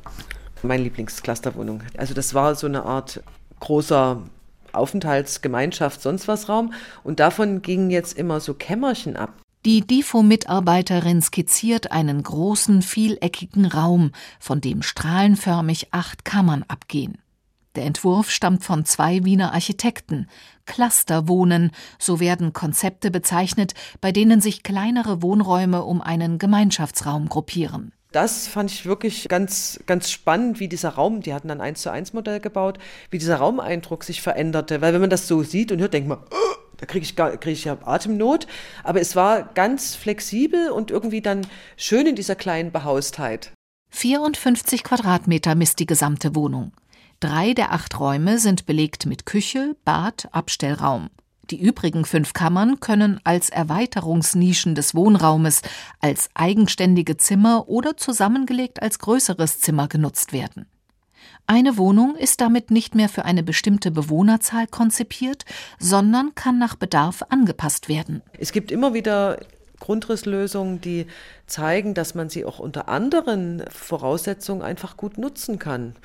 Mein 0.62 0.82
Lieblingsclusterwohnung. 0.84 1.84
Also 1.98 2.13
das 2.13 2.34
war 2.34 2.56
so 2.56 2.68
eine 2.68 2.84
Art 2.84 3.22
großer 3.60 4.24
Aufenthaltsgemeinschaft, 4.72 6.02
sonst 6.02 6.28
was 6.28 6.50
Raum. 6.50 6.74
Und 7.04 7.20
davon 7.20 7.62
gingen 7.62 7.90
jetzt 7.90 8.18
immer 8.18 8.40
so 8.40 8.54
Kämmerchen 8.54 9.16
ab. 9.16 9.34
Die 9.66 9.86
DIFO-Mitarbeiterin 9.88 11.22
skizziert 11.22 11.92
einen 11.92 12.22
großen, 12.22 12.82
vieleckigen 12.82 13.66
Raum, 13.66 14.12
von 14.40 14.60
dem 14.60 14.82
strahlenförmig 14.82 15.94
acht 15.94 16.25
Kammern 16.25 16.66
abgehen. 16.68 17.18
Der 17.75 17.86
Entwurf 17.86 18.30
stammt 18.30 18.63
von 18.63 18.86
zwei 18.86 19.24
Wiener 19.24 19.53
Architekten. 19.53 20.27
Clusterwohnen, 20.65 21.72
so 21.98 22.20
werden 22.20 22.53
Konzepte 22.53 23.10
bezeichnet, 23.10 23.74
bei 24.00 24.12
denen 24.12 24.42
sich 24.42 24.62
kleinere 24.62 25.24
Wohnräume 25.24 25.84
um 25.84 26.01
einen 26.01 26.38
Gemeinschaftsraum 26.38 27.30
gruppieren. 27.30 27.92
Das 28.12 28.48
fand 28.48 28.70
ich 28.70 28.86
wirklich 28.86 29.27
ganz, 29.27 29.80
ganz 29.88 30.12
spannend, 30.12 30.60
wie 30.60 30.68
dieser 30.68 30.89
Raum, 30.89 31.22
die 31.22 31.34
hatten 31.34 31.50
ein 31.50 31.62
1 31.62 31.82
zu 31.82 31.92
1 31.92 32.13
Modell 32.13 32.39
gebaut, 32.39 32.77
wie 33.10 33.18
dieser 33.18 33.38
Raumeindruck 33.38 34.03
sich 34.03 34.22
veränderte. 34.22 34.82
Weil 34.82 34.94
wenn 34.94 35.01
man 35.01 35.10
das 35.10 35.27
so 35.27 35.42
sieht 35.42 35.72
und 35.72 35.80
hört, 35.80 35.94
denkt 35.94 36.08
man, 36.08 36.20
oh, 36.20 36.56
da 36.77 36.86
kriege 36.86 37.03
ich, 37.03 37.15
krieg 37.15 37.48
ich 37.48 37.65
ja 37.65 37.75
Atemnot. 37.84 38.46
Aber 38.84 39.01
es 39.01 39.15
war 39.15 39.42
ganz 39.42 39.96
flexibel 39.96 40.70
und 40.70 40.92
irgendwie 40.92 41.22
dann 41.22 41.48
schön 41.75 42.06
in 42.06 42.15
dieser 42.15 42.36
kleinen 42.36 42.72
Behaustheit. 42.72 43.51
54 43.89 44.84
Quadratmeter 44.84 45.56
misst 45.56 45.80
die 45.80 45.88
gesamte 45.88 46.36
Wohnung. 46.36 46.72
Drei 47.24 47.53
der 47.53 47.72
acht 47.72 48.01
Räume 48.01 48.38
sind 48.38 48.65
belegt 48.65 49.06
mit 49.06 49.25
Küche, 49.25 49.77
Bad, 49.86 50.27
Abstellraum. 50.34 51.10
Die 51.51 51.62
übrigen 51.62 52.03
fünf 52.03 52.34
Kammern 52.34 52.82
können 52.82 53.22
als 53.24 53.50
Erweiterungsnischen 53.50 54.75
des 54.75 54.94
Wohnraumes, 54.94 55.62
als 56.01 56.30
eigenständige 56.34 57.15
Zimmer 57.15 57.70
oder 57.70 57.96
zusammengelegt 57.96 58.82
als 58.82 59.00
größeres 59.00 59.62
Zimmer 59.62 59.88
genutzt 59.88 60.34
werden. 60.34 60.65
Eine 61.48 61.77
Wohnung 61.77 62.18
ist 62.18 62.42
damit 62.42 62.72
nicht 62.72 62.94
mehr 62.94 63.08
für 63.08 63.24
eine 63.24 63.42
bestimmte 63.42 63.89
Bewohnerzahl 63.89 64.68
konzipiert, 64.68 65.46
sondern 65.80 66.36
kann 66.36 66.60
nach 66.60 66.75
Bedarf 66.75 67.24
angepasst 67.30 67.88
werden. 67.88 68.22
Es 68.38 68.51
gibt 68.51 68.70
immer 68.70 68.94
wieder 68.94 69.39
Grundrisslösungen, 69.80 70.82
die 70.82 71.08
zeigen, 71.48 71.94
dass 71.94 72.15
man 72.15 72.27
sie 72.27 72.44
auch 72.44 72.60
unter 72.60 72.89
anderen 72.89 73.63
Voraussetzungen 73.70 74.62
einfach 74.62 74.98
gut 74.98 75.18
nutzen 75.18 75.58
kann 75.58 75.96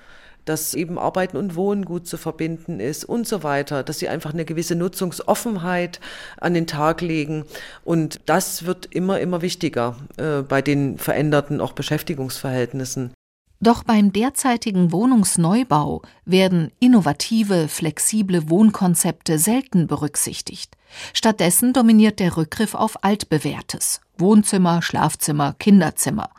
dass 0.49 0.75
eben 0.75 0.99
Arbeiten 0.99 1.37
und 1.37 1.55
Wohnen 1.55 1.85
gut 1.85 2.07
zu 2.07 2.17
verbinden 2.17 2.81
ist 2.81 3.05
und 3.05 3.27
so 3.27 3.43
weiter, 3.43 3.83
dass 3.83 3.99
sie 3.99 4.09
einfach 4.09 4.33
eine 4.33 4.45
gewisse 4.45 4.75
Nutzungsoffenheit 4.75 6.01
an 6.41 6.55
den 6.55 6.67
Tag 6.67 7.01
legen. 7.01 7.45
Und 7.85 8.21
das 8.27 8.65
wird 8.65 8.87
immer, 8.87 9.21
immer 9.21 9.43
wichtiger 9.43 9.97
äh, 10.17 10.43
bei 10.43 10.63
den 10.63 10.99
veränderten 10.99 11.61
auch 11.61 11.73
Beschäftigungsverhältnissen. 11.73 13.13
Doch 13.61 13.83
beim 13.83 14.13
derzeitigen 14.13 14.93
Wohnungsneubau 14.93 16.03
werden 16.25 16.71
innovative, 16.79 17.67
flexible 17.67 18.49
Wohnkonzepte 18.49 19.39
selten 19.39 19.89
berücksichtigt. 19.89 20.77
Stattdessen 21.13 21.73
dominiert 21.73 22.21
der 22.21 22.37
Rückgriff 22.37 22.75
auf 22.75 23.03
altbewährtes 23.03 24.01
Wohnzimmer, 24.17 24.81
Schlafzimmer, 24.81 25.55
Kinderzimmer. 25.59 26.31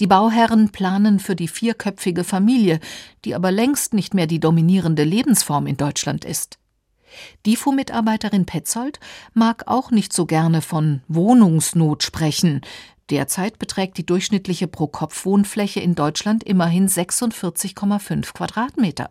Die 0.00 0.06
Bauherren 0.06 0.70
planen 0.70 1.20
für 1.20 1.36
die 1.36 1.48
vierköpfige 1.48 2.24
Familie, 2.24 2.80
die 3.24 3.34
aber 3.34 3.50
längst 3.50 3.94
nicht 3.94 4.14
mehr 4.14 4.26
die 4.26 4.40
dominierende 4.40 5.04
Lebensform 5.04 5.66
in 5.66 5.76
Deutschland 5.76 6.24
ist. 6.24 6.58
DIFO-Mitarbeiterin 7.46 8.46
Petzold 8.46 9.00
mag 9.34 9.64
auch 9.66 9.90
nicht 9.90 10.12
so 10.12 10.26
gerne 10.26 10.62
von 10.62 11.02
Wohnungsnot 11.08 12.02
sprechen. 12.02 12.60
Derzeit 13.10 13.58
beträgt 13.58 13.96
die 13.96 14.04
durchschnittliche 14.04 14.68
Pro-Kopf-Wohnfläche 14.68 15.80
in 15.80 15.94
Deutschland 15.94 16.44
immerhin 16.44 16.88
46,5 16.88 18.34
Quadratmeter. 18.34 19.10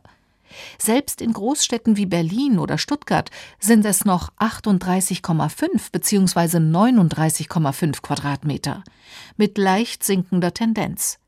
Selbst 0.78 1.22
in 1.22 1.34
Großstädten 1.34 1.98
wie 1.98 2.06
Berlin 2.06 2.60
oder 2.60 2.78
Stuttgart 2.78 3.30
sind 3.60 3.86
es 3.86 4.06
noch 4.06 4.32
38,5 4.38 5.92
bzw. 5.92 6.58
39,5 6.58 8.02
Quadratmeter 8.02 8.84
mit 9.36 9.58
leicht 9.58 10.04
sinkender 10.04 10.54
Tendenz. 10.54 11.20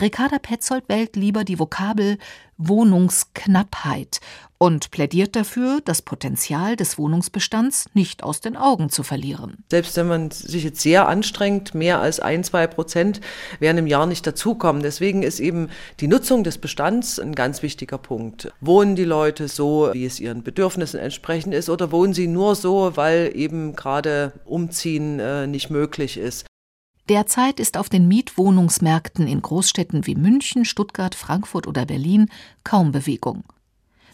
Ricarda 0.00 0.38
Petzold 0.38 0.84
wählt 0.88 1.16
lieber 1.16 1.44
die 1.44 1.58
Vokabel 1.58 2.18
Wohnungsknappheit 2.58 4.20
und 4.58 4.90
plädiert 4.90 5.36
dafür, 5.36 5.80
das 5.84 6.02
Potenzial 6.02 6.74
des 6.74 6.98
Wohnungsbestands 6.98 7.86
nicht 7.94 8.24
aus 8.24 8.40
den 8.40 8.56
Augen 8.56 8.90
zu 8.90 9.04
verlieren. 9.04 9.58
Selbst 9.70 9.96
wenn 9.96 10.08
man 10.08 10.30
sich 10.32 10.64
jetzt 10.64 10.80
sehr 10.80 11.08
anstrengt, 11.08 11.74
mehr 11.74 12.00
als 12.00 12.18
ein, 12.18 12.42
zwei 12.42 12.66
Prozent 12.66 13.20
werden 13.60 13.78
im 13.78 13.86
Jahr 13.86 14.06
nicht 14.06 14.26
dazukommen. 14.26 14.82
Deswegen 14.82 15.22
ist 15.22 15.38
eben 15.38 15.68
die 16.00 16.08
Nutzung 16.08 16.42
des 16.42 16.58
Bestands 16.58 17.20
ein 17.20 17.36
ganz 17.36 17.62
wichtiger 17.62 17.98
Punkt. 17.98 18.52
Wohnen 18.60 18.96
die 18.96 19.04
Leute 19.04 19.46
so, 19.46 19.90
wie 19.92 20.04
es 20.04 20.18
ihren 20.18 20.42
Bedürfnissen 20.42 20.98
entsprechend 20.98 21.54
ist, 21.54 21.70
oder 21.70 21.92
wohnen 21.92 22.12
sie 22.12 22.26
nur 22.26 22.56
so, 22.56 22.96
weil 22.96 23.30
eben 23.34 23.76
gerade 23.76 24.32
Umziehen 24.44 25.20
äh, 25.20 25.46
nicht 25.46 25.70
möglich 25.70 26.16
ist? 26.16 26.44
Derzeit 27.08 27.58
ist 27.58 27.78
auf 27.78 27.88
den 27.88 28.06
Mietwohnungsmärkten 28.06 29.26
in 29.26 29.40
Großstädten 29.40 30.06
wie 30.06 30.14
München, 30.14 30.64
Stuttgart, 30.64 31.14
Frankfurt 31.14 31.66
oder 31.66 31.86
Berlin 31.86 32.28
kaum 32.64 32.92
Bewegung. 32.92 33.44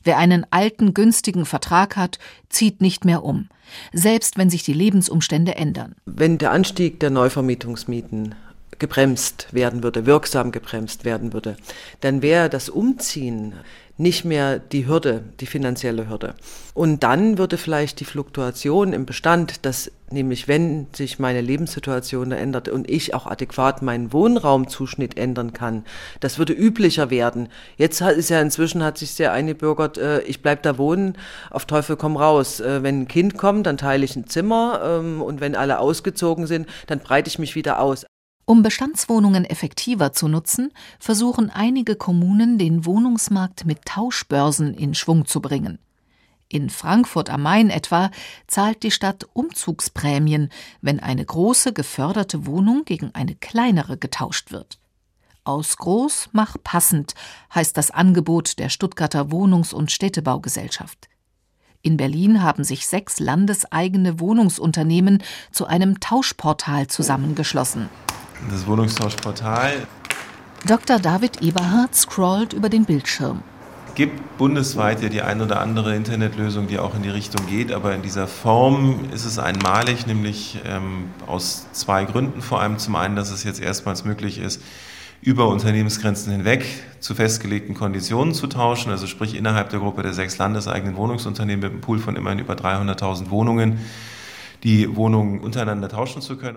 Wer 0.05 0.19
einen 0.19 0.47
alten, 0.51 0.95
günstigen 0.95 1.47
Vertrag 1.47 1.97
hat, 1.97 2.19
zieht 2.51 2.81
nicht 2.81 3.05
mehr 3.05 3.25
um, 3.25 3.49
selbst 3.93 4.39
wenn 4.39 4.51
sich 4.51 4.63
die 4.63 4.75
Lebensumstände 4.75 5.57
ändern. 5.57 5.97
Wenn 6.05 6.39
der 6.39 6.53
Anstieg 6.53 7.01
der 7.01 7.11
Neuvermietungsmieten 7.11 8.35
gebremst 8.79 9.49
werden 9.53 9.83
würde, 9.83 10.07
wirksam 10.07 10.53
gebremst 10.53 11.05
werden 11.05 11.33
würde, 11.33 11.57
dann 12.01 12.23
wäre 12.23 12.51
das 12.51 12.69
Umziehen 12.69 13.55
nicht 13.97 14.25
mehr 14.25 14.59
die 14.59 14.87
Hürde, 14.87 15.23
die 15.41 15.47
finanzielle 15.47 16.09
Hürde. 16.09 16.35
Und 16.75 17.05
dann 17.05 17.39
würde 17.39 17.57
vielleicht 17.57 18.01
die 18.01 18.05
Fluktuation 18.05 18.93
im 18.93 19.07
Bestand, 19.07 19.65
dass 19.65 19.93
nämlich 20.11 20.49
wenn 20.49 20.89
sich 20.93 21.19
meine 21.19 21.41
Lebenssituation 21.41 22.33
ändert 22.33 22.69
und 22.69 22.91
ich 22.91 23.15
auch 23.15 23.27
adäquat 23.27 23.83
meinen 23.83 24.13
Wohnraumzuschnitt 24.13 25.17
ändern 25.17 25.53
kann, 25.53 25.85
das 26.21 26.39
würde 26.39 26.53
üblicher 26.53 27.11
werden. 27.11 27.49
Jetzt 27.77 28.01
ist 28.01 28.31
ja 28.31 28.41
inzwischen 28.41 28.83
hat 28.83 28.99
sich 28.99 29.13
sehr 29.13 29.33
eingebürgert, 29.33 29.99
äh, 29.99 30.23
ich 30.23 30.43
bleib 30.43 30.63
da 30.63 30.77
wohnen, 30.77 31.17
auf 31.51 31.65
Teufel 31.65 31.97
komm 31.97 32.17
raus. 32.17 32.61
Äh, 32.61 32.83
wenn 32.83 33.03
ein 33.03 33.09
Kind 33.09 33.39
kommt, 33.39 33.67
dann 33.67 33.77
teile 33.77 34.05
ich 34.05 34.17
ein 34.17 34.27
Zimmer 34.27 34.81
ähm, 34.85 35.23
und 35.23 35.41
wenn 35.41 35.55
alle 35.55 35.79
ausgezogen 35.79 36.47
sind, 36.47 36.69
dann 36.89 36.99
breite 36.99 37.29
ich 37.29 37.39
mich 37.39 37.55
wieder 37.55 37.81
aus. 37.81 38.07
Um 38.47 38.63
Bestandswohnungen 38.63 39.47
effektiver 39.47 40.13
zu 40.13 40.29
nutzen, 40.29 40.71
versuchen 40.99 41.49
einige 41.49 41.97
Kommunen, 41.97 42.59
den 42.59 42.85
Wohnungsmarkt 42.85 43.65
mit 43.65 43.87
Tauschbörsen 43.87 44.75
in 44.75 44.95
Schwung 44.95 45.25
zu 45.25 45.41
bringen. 45.41 45.79
In 46.49 46.69
Frankfurt 46.69 47.31
am 47.31 47.43
Main 47.43 47.71
etwa 47.71 48.11
zahlt 48.47 48.83
die 48.83 48.91
Stadt 48.91 49.27
Umzugsprämien, 49.33 50.51
wenn 50.83 51.01
eine 51.01 51.25
große 51.25 51.73
geförderte 51.73 52.47
Wohnung 52.47 52.85
gegen 52.85 53.15
eine 53.15 53.35
kleinere 53.35 53.97
getauscht 53.97 54.53
wird. 54.53 54.79
Aus 55.45 55.79
groß 55.79 56.29
mach 56.33 56.57
passend 56.63 57.15
heißt 57.55 57.77
das 57.77 57.91
Angebot 57.91 58.59
der 58.59 58.69
Stuttgarter 58.69 59.31
Wohnungs- 59.31 59.73
und 59.73 59.91
Städtebaugesellschaft. 59.91 61.09
In 61.81 61.97
Berlin 61.97 62.43
haben 62.43 62.65
sich 62.65 62.87
sechs 62.87 63.21
landeseigene 63.21 64.21
Wohnungsunternehmen 64.21 65.23
zu 65.51 65.67
einem 65.67 66.01
Tauschportal 66.01 66.87
zusammengeschlossen 66.87 67.89
das 68.51 68.67
Wohnungstauschportal. 68.67 69.87
Dr. 70.67 70.99
David 70.99 71.43
Eberhardt 71.43 71.95
scrollt 71.95 72.53
über 72.53 72.69
den 72.69 72.85
Bildschirm. 72.85 73.43
Es 73.89 73.95
gibt 73.95 74.39
bundesweit 74.39 75.03
ja 75.03 75.09
die 75.09 75.23
ein 75.23 75.41
oder 75.41 75.61
andere 75.61 75.95
Internetlösung, 75.95 76.67
die 76.67 76.79
auch 76.79 76.95
in 76.95 77.03
die 77.03 77.11
Richtung 77.11 77.47
geht, 77.47 77.71
aber 77.71 77.95
in 77.95 78.03
dieser 78.03 78.27
Form 78.27 79.09
ist 79.13 79.25
es 79.25 79.39
einmalig, 79.39 80.07
nämlich 80.07 80.59
ähm, 80.67 81.11
aus 81.27 81.67
zwei 81.73 82.05
Gründen. 82.05 82.43
Vor 82.43 82.61
allem 82.61 82.79
zum 82.79 82.97
einen, 82.97 83.15
dass 83.15 83.31
es 83.31 83.45
jetzt 83.45 83.61
erstmals 83.61 84.05
möglich 84.05 84.39
ist, 84.39 84.61
über 85.21 85.49
Unternehmensgrenzen 85.49 86.33
hinweg 86.33 86.67
zu 86.99 87.15
festgelegten 87.15 87.75
Konditionen 87.75 88.35
zu 88.35 88.47
tauschen, 88.47 88.91
also 88.91 89.07
sprich 89.07 89.37
innerhalb 89.37 89.71
der 89.71 89.79
Gruppe 89.79 90.03
der 90.03 90.13
sechs 90.13 90.39
landeseigenen 90.39 90.97
Wohnungsunternehmen 90.97 91.63
mit 91.63 91.71
einem 91.73 91.81
Pool 91.81 91.99
von 91.99 92.17
immerhin 92.17 92.41
über 92.41 92.55
300.000 92.55 93.31
Wohnungen 93.31 93.79
die 94.65 94.97
Wohnungen 94.97 95.41
untereinander 95.41 95.89
tauschen 95.89 96.21
zu 96.21 96.37
können. 96.37 96.57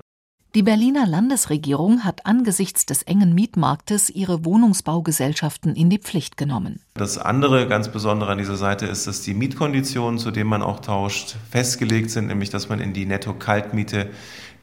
Die 0.57 0.63
Berliner 0.63 1.05
Landesregierung 1.05 2.03
hat 2.03 2.25
angesichts 2.25 2.87
des 2.87 3.03
engen 3.03 3.35
Mietmarktes 3.35 4.09
ihre 4.09 4.43
Wohnungsbaugesellschaften 4.43 5.75
in 5.75 5.91
die 5.91 5.99
Pflicht 5.99 6.35
genommen. 6.35 6.81
Das 6.95 7.19
andere 7.19 7.67
ganz 7.67 7.89
Besondere 7.89 8.31
an 8.31 8.39
dieser 8.39 8.57
Seite 8.57 8.87
ist, 8.87 9.05
dass 9.05 9.21
die 9.21 9.35
Mietkonditionen, 9.35 10.17
zu 10.17 10.31
denen 10.31 10.49
man 10.49 10.63
auch 10.63 10.79
tauscht, 10.79 11.35
festgelegt 11.51 12.09
sind, 12.09 12.25
nämlich 12.25 12.49
dass 12.49 12.69
man 12.69 12.79
in 12.79 12.93
die 12.93 13.05
Netto-Kaltmiete 13.05 14.09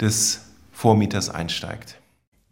des 0.00 0.46
Vormieters 0.72 1.30
einsteigt. 1.30 2.00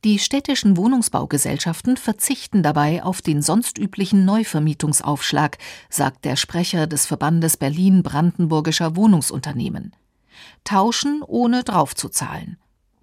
Die 0.05 0.21
städtischen 0.21 0.77
Wohnungsbaugesellschaften 0.77 1.97
verzichten 1.97 2.63
dabei 2.63 3.03
auf 3.03 3.23
den 3.23 3.43
sonst 3.43 3.77
üblichen 3.77 4.25
Neuvermietungsaufschlag, 4.25 5.59
sagt 5.91 6.27
der 6.27 6.37
Sprecher 6.37 6.87
des 6.87 7.07
Verbandes 7.07 7.57
Berlin-Brandenburgischer 7.57 8.95
Wohnungsunternehmen. 8.95 9.97
Tauschen 10.63 11.25
ohne 11.27 11.65
draufzuzahlen 11.65 12.57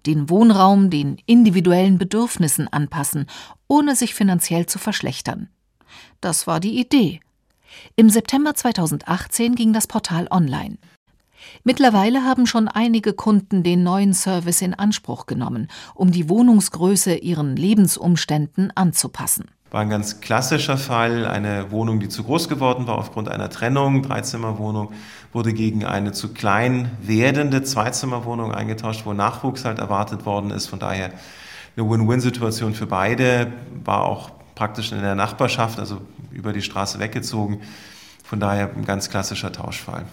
den 0.06 0.30
Wohnraum 0.30 0.90
den 0.90 1.18
individuellen 1.26 1.98
Bedürfnissen 1.98 2.68
anpassen, 2.68 3.26
ohne 3.68 3.96
sich 3.96 4.14
finanziell 4.14 4.66
zu 4.66 4.78
verschlechtern. 4.78 5.48
Das 6.20 6.46
war 6.46 6.60
die 6.60 6.78
Idee. 6.78 7.20
Im 7.96 8.10
September 8.10 8.54
2018 8.54 9.54
ging 9.54 9.72
das 9.72 9.86
Portal 9.86 10.26
online. 10.30 10.78
Mittlerweile 11.64 12.24
haben 12.24 12.46
schon 12.46 12.68
einige 12.68 13.12
Kunden 13.12 13.62
den 13.62 13.82
neuen 13.82 14.12
Service 14.12 14.62
in 14.62 14.74
Anspruch 14.74 15.26
genommen, 15.26 15.68
um 15.94 16.10
die 16.10 16.28
Wohnungsgröße 16.28 17.14
ihren 17.14 17.56
Lebensumständen 17.56 18.70
anzupassen. 18.74 19.46
War 19.70 19.82
ein 19.82 19.88
ganz 19.88 20.20
klassischer 20.20 20.76
Fall, 20.76 21.26
eine 21.26 21.70
Wohnung, 21.70 22.00
die 22.00 22.08
zu 22.08 22.24
groß 22.24 22.48
geworden 22.48 22.88
war 22.88 22.98
aufgrund 22.98 23.28
einer 23.28 23.50
Trennung, 23.50 24.02
Dreizimmerwohnung, 24.02 24.92
wurde 25.32 25.52
gegen 25.52 25.84
eine 25.84 26.10
zu 26.10 26.32
klein 26.32 26.90
werdende 27.00 27.62
Zweizimmerwohnung 27.62 28.52
eingetauscht, 28.52 29.06
wo 29.06 29.12
Nachwuchs 29.12 29.64
halt 29.64 29.78
erwartet 29.78 30.26
worden 30.26 30.50
ist. 30.50 30.66
Von 30.66 30.80
daher 30.80 31.12
eine 31.76 31.88
Win-Win-Situation 31.88 32.74
für 32.74 32.86
beide, 32.86 33.52
war 33.84 34.04
auch 34.04 34.30
praktisch 34.56 34.90
in 34.90 35.00
der 35.00 35.14
Nachbarschaft, 35.14 35.78
also 35.78 36.00
über 36.32 36.52
die 36.52 36.62
Straße 36.62 36.98
weggezogen. 36.98 37.60
Von 38.24 38.40
daher 38.40 38.70
ein 38.74 38.84
ganz 38.84 39.08
klassischer 39.08 39.52
Tauschfall. 39.52 40.04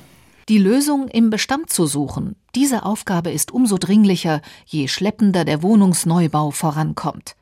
Die 0.49 0.59
Lösung 0.59 1.07
im 1.07 1.29
Bestand 1.31 1.71
zu 1.71 1.87
suchen, 1.87 2.35
diese 2.55 2.85
Aufgabe 2.85 3.31
ist 3.31 3.51
umso 3.51 3.77
dringlicher, 3.77 4.41
je 4.65 4.87
schleppender 4.87 5.45
der 5.45 5.63
Wohnungsneubau 5.63 6.51
vorankommt. 6.51 7.36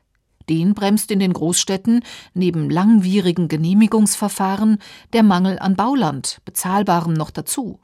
Den 0.48 0.74
bremst 0.74 1.10
in 1.10 1.18
den 1.18 1.32
Großstädten 1.32 2.02
neben 2.34 2.70
langwierigen 2.70 3.48
Genehmigungsverfahren 3.48 4.78
der 5.12 5.22
Mangel 5.22 5.58
an 5.58 5.76
Bauland, 5.76 6.38
bezahlbarem 6.44 7.12
noch 7.12 7.30
dazu. 7.30 7.80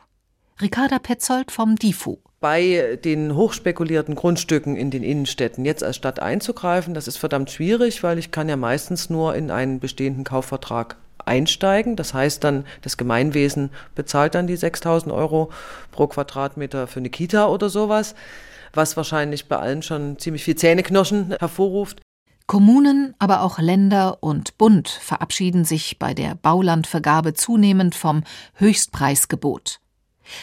Ricarda 0.60 0.98
Petzold 0.98 1.50
vom 1.50 1.76
DIFO 1.76 2.20
bei 2.42 2.98
den 3.04 3.36
hochspekulierten 3.36 4.16
Grundstücken 4.16 4.74
in 4.74 4.90
den 4.90 5.04
Innenstädten 5.04 5.64
jetzt 5.64 5.84
als 5.84 5.94
Stadt 5.94 6.18
einzugreifen, 6.18 6.92
das 6.92 7.06
ist 7.06 7.16
verdammt 7.16 7.52
schwierig, 7.52 8.02
weil 8.02 8.18
ich 8.18 8.32
kann 8.32 8.48
ja 8.48 8.56
meistens 8.56 9.08
nur 9.08 9.36
in 9.36 9.52
einen 9.52 9.78
bestehenden 9.78 10.24
Kaufvertrag 10.24 10.96
einsteigen. 11.24 11.96
Das 11.96 12.14
heißt 12.14 12.42
dann, 12.42 12.64
das 12.82 12.96
Gemeinwesen 12.96 13.70
bezahlt 13.94 14.34
dann 14.34 14.48
die 14.48 14.56
6000 14.56 15.12
Euro 15.12 15.50
pro 15.92 16.08
Quadratmeter 16.08 16.88
für 16.88 16.98
eine 16.98 17.10
Kita 17.10 17.46
oder 17.46 17.68
sowas, 17.68 18.16
was 18.74 18.96
wahrscheinlich 18.96 19.46
bei 19.46 19.56
allen 19.56 19.82
schon 19.82 20.18
ziemlich 20.18 20.44
viel 20.44 20.56
Zähneknirschen 20.56 21.36
hervorruft. 21.38 22.00
Kommunen, 22.52 23.14
aber 23.18 23.40
auch 23.40 23.58
Länder 23.58 24.18
und 24.20 24.58
Bund 24.58 24.86
verabschieden 24.86 25.64
sich 25.64 25.98
bei 25.98 26.12
der 26.12 26.34
Baulandvergabe 26.34 27.32
zunehmend 27.32 27.94
vom 27.94 28.24
Höchstpreisgebot. 28.56 29.80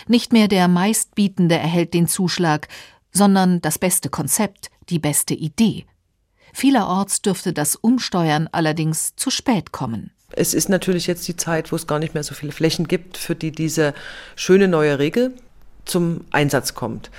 Nicht 0.07 0.33
mehr 0.33 0.47
der 0.47 0.67
meistbietende 0.67 1.53
erhält 1.53 1.93
den 1.93 2.07
Zuschlag, 2.07 2.67
sondern 3.11 3.61
das 3.61 3.77
beste 3.77 4.09
Konzept, 4.09 4.71
die 4.89 4.97
beste 4.97 5.35
Idee. 5.35 5.85
Vielerorts 6.51 7.21
dürfte 7.21 7.53
das 7.53 7.75
Umsteuern 7.75 8.49
allerdings 8.51 9.15
zu 9.15 9.29
spät 9.29 9.71
kommen. 9.71 10.09
Es 10.31 10.55
ist 10.55 10.67
natürlich 10.67 11.05
jetzt 11.05 11.27
die 11.27 11.37
Zeit, 11.37 11.71
wo 11.71 11.75
es 11.75 11.85
gar 11.85 11.99
nicht 11.99 12.15
mehr 12.15 12.23
so 12.23 12.33
viele 12.33 12.53
Flächen 12.53 12.87
gibt, 12.87 13.17
für 13.17 13.35
die 13.35 13.51
diese 13.51 13.93
schöne 14.35 14.67
neue 14.67 14.97
Regel 14.97 15.35
zum 15.85 16.21
Einsatz 16.31 16.73
kommt. 16.73 17.11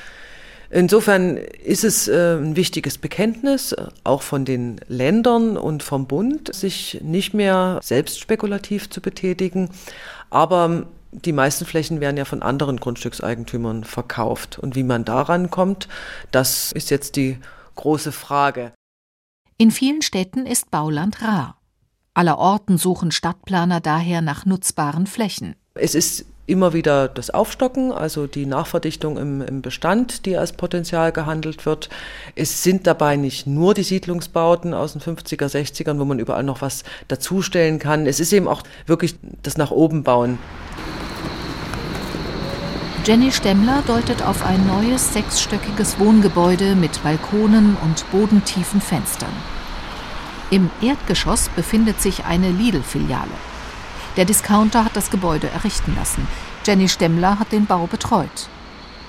Insofern 0.71 1.37
ist 1.37 1.83
es 1.83 2.07
äh, 2.07 2.37
ein 2.37 2.55
wichtiges 2.55 2.97
Bekenntnis, 2.97 3.73
äh, 3.73 3.89
auch 4.05 4.23
von 4.23 4.45
den 4.45 4.81
Ländern 4.87 5.57
und 5.57 5.83
vom 5.83 6.07
Bund, 6.07 6.55
sich 6.55 7.01
nicht 7.03 7.35
mehr 7.35 7.81
selbst 7.83 8.21
spekulativ 8.21 8.89
zu 8.89 9.01
betätigen. 9.01 9.69
Aber 10.31 10.87
die 11.11 11.33
meisten 11.33 11.67
Flächen 11.67 12.01
werden 12.01 12.17
ja 12.17 12.25
von 12.25 12.43
anderen 12.43 12.79
Grundstückseigentümern 12.79 13.83
verkauft. 13.83 14.61
Und 14.61 14.77
wie 14.77 14.85
man 14.85 15.05
daran 15.05 15.51
kommt, 15.51 15.89
das 16.31 16.71
ist 16.71 16.91
jetzt 16.91 17.17
die 17.17 17.39
große 17.75 18.13
Frage. 18.13 18.73
In 19.57 19.73
vielen 19.73 20.03
Städten 20.03 20.47
ist 20.47 20.71
Bauland 20.71 21.21
rar. 21.21 21.57
Allerorten 22.15 22.79
suchen 22.79 23.11
Stadtplaner 23.11 23.81
daher 23.81 24.21
nach 24.21 24.47
nutzbaren 24.47 25.07
Flächen. 25.07 25.57
Es 25.75 25.95
ist 25.95 26.27
immer 26.51 26.73
wieder 26.73 27.09
das 27.09 27.31
Aufstocken, 27.31 27.93
also 27.93 28.27
die 28.27 28.47
Nachverdichtung 28.47 29.17
im, 29.17 29.41
im, 29.41 29.63
Bestand, 29.63 30.27
die 30.27 30.37
als 30.37 30.53
Potenzial 30.53 31.13
gehandelt 31.13 31.65
wird. 31.67 31.89
Es 32.35 32.63
sind 32.63 32.87
dabei 32.87 33.17
nicht 33.17 33.47
nur 33.47 33.75
die 33.75 33.83
Siedlungsbauten 33.83 34.75
aus 34.75 34.93
den 34.93 35.01
50er, 35.01 35.47
60ern, 35.47 35.99
wo 35.99 36.05
man 36.05 36.19
überall 36.19 36.43
noch 36.43 36.61
was 36.61 36.83
dazustellen 37.09 37.79
kann. 37.79 38.07
Es 38.07 38.21
ist 38.21 38.33
eben 38.33 38.49
auch 38.49 38.63
wirklich 38.87 39.15
das 39.43 39.57
nach 39.57 39.71
oben 39.71 40.03
bauen. 40.03 40.39
Jenny 43.07 43.33
Stemmler 43.33 43.83
deutet 43.87 44.23
auf 44.23 44.45
ein 44.45 44.67
neues 44.67 45.15
sechsstöckiges 45.15 45.99
Wohngebäude 45.99 46.75
mit 46.75 47.03
Balkonen 47.03 47.77
und 47.83 48.11
bodentiefen 48.11 48.81
Fenstern. 48.81 49.33
Im 50.51 50.71
Erdgeschoss 50.83 51.49
befindet 51.49 52.01
sich 52.03 52.25
eine 52.25 52.51
Lidl-Filiale. 52.51 53.50
Der 54.21 54.27
Discounter 54.27 54.85
hat 54.85 54.97
das 54.97 55.11
Gebäude 55.11 55.49
errichten 55.49 55.97
lassen. 55.99 56.29
Jenny 56.67 56.91
Stemmler 56.91 57.39
hat 57.39 57.53
den 57.53 57.65
Bau 57.65 57.87
betreut. 57.87 58.51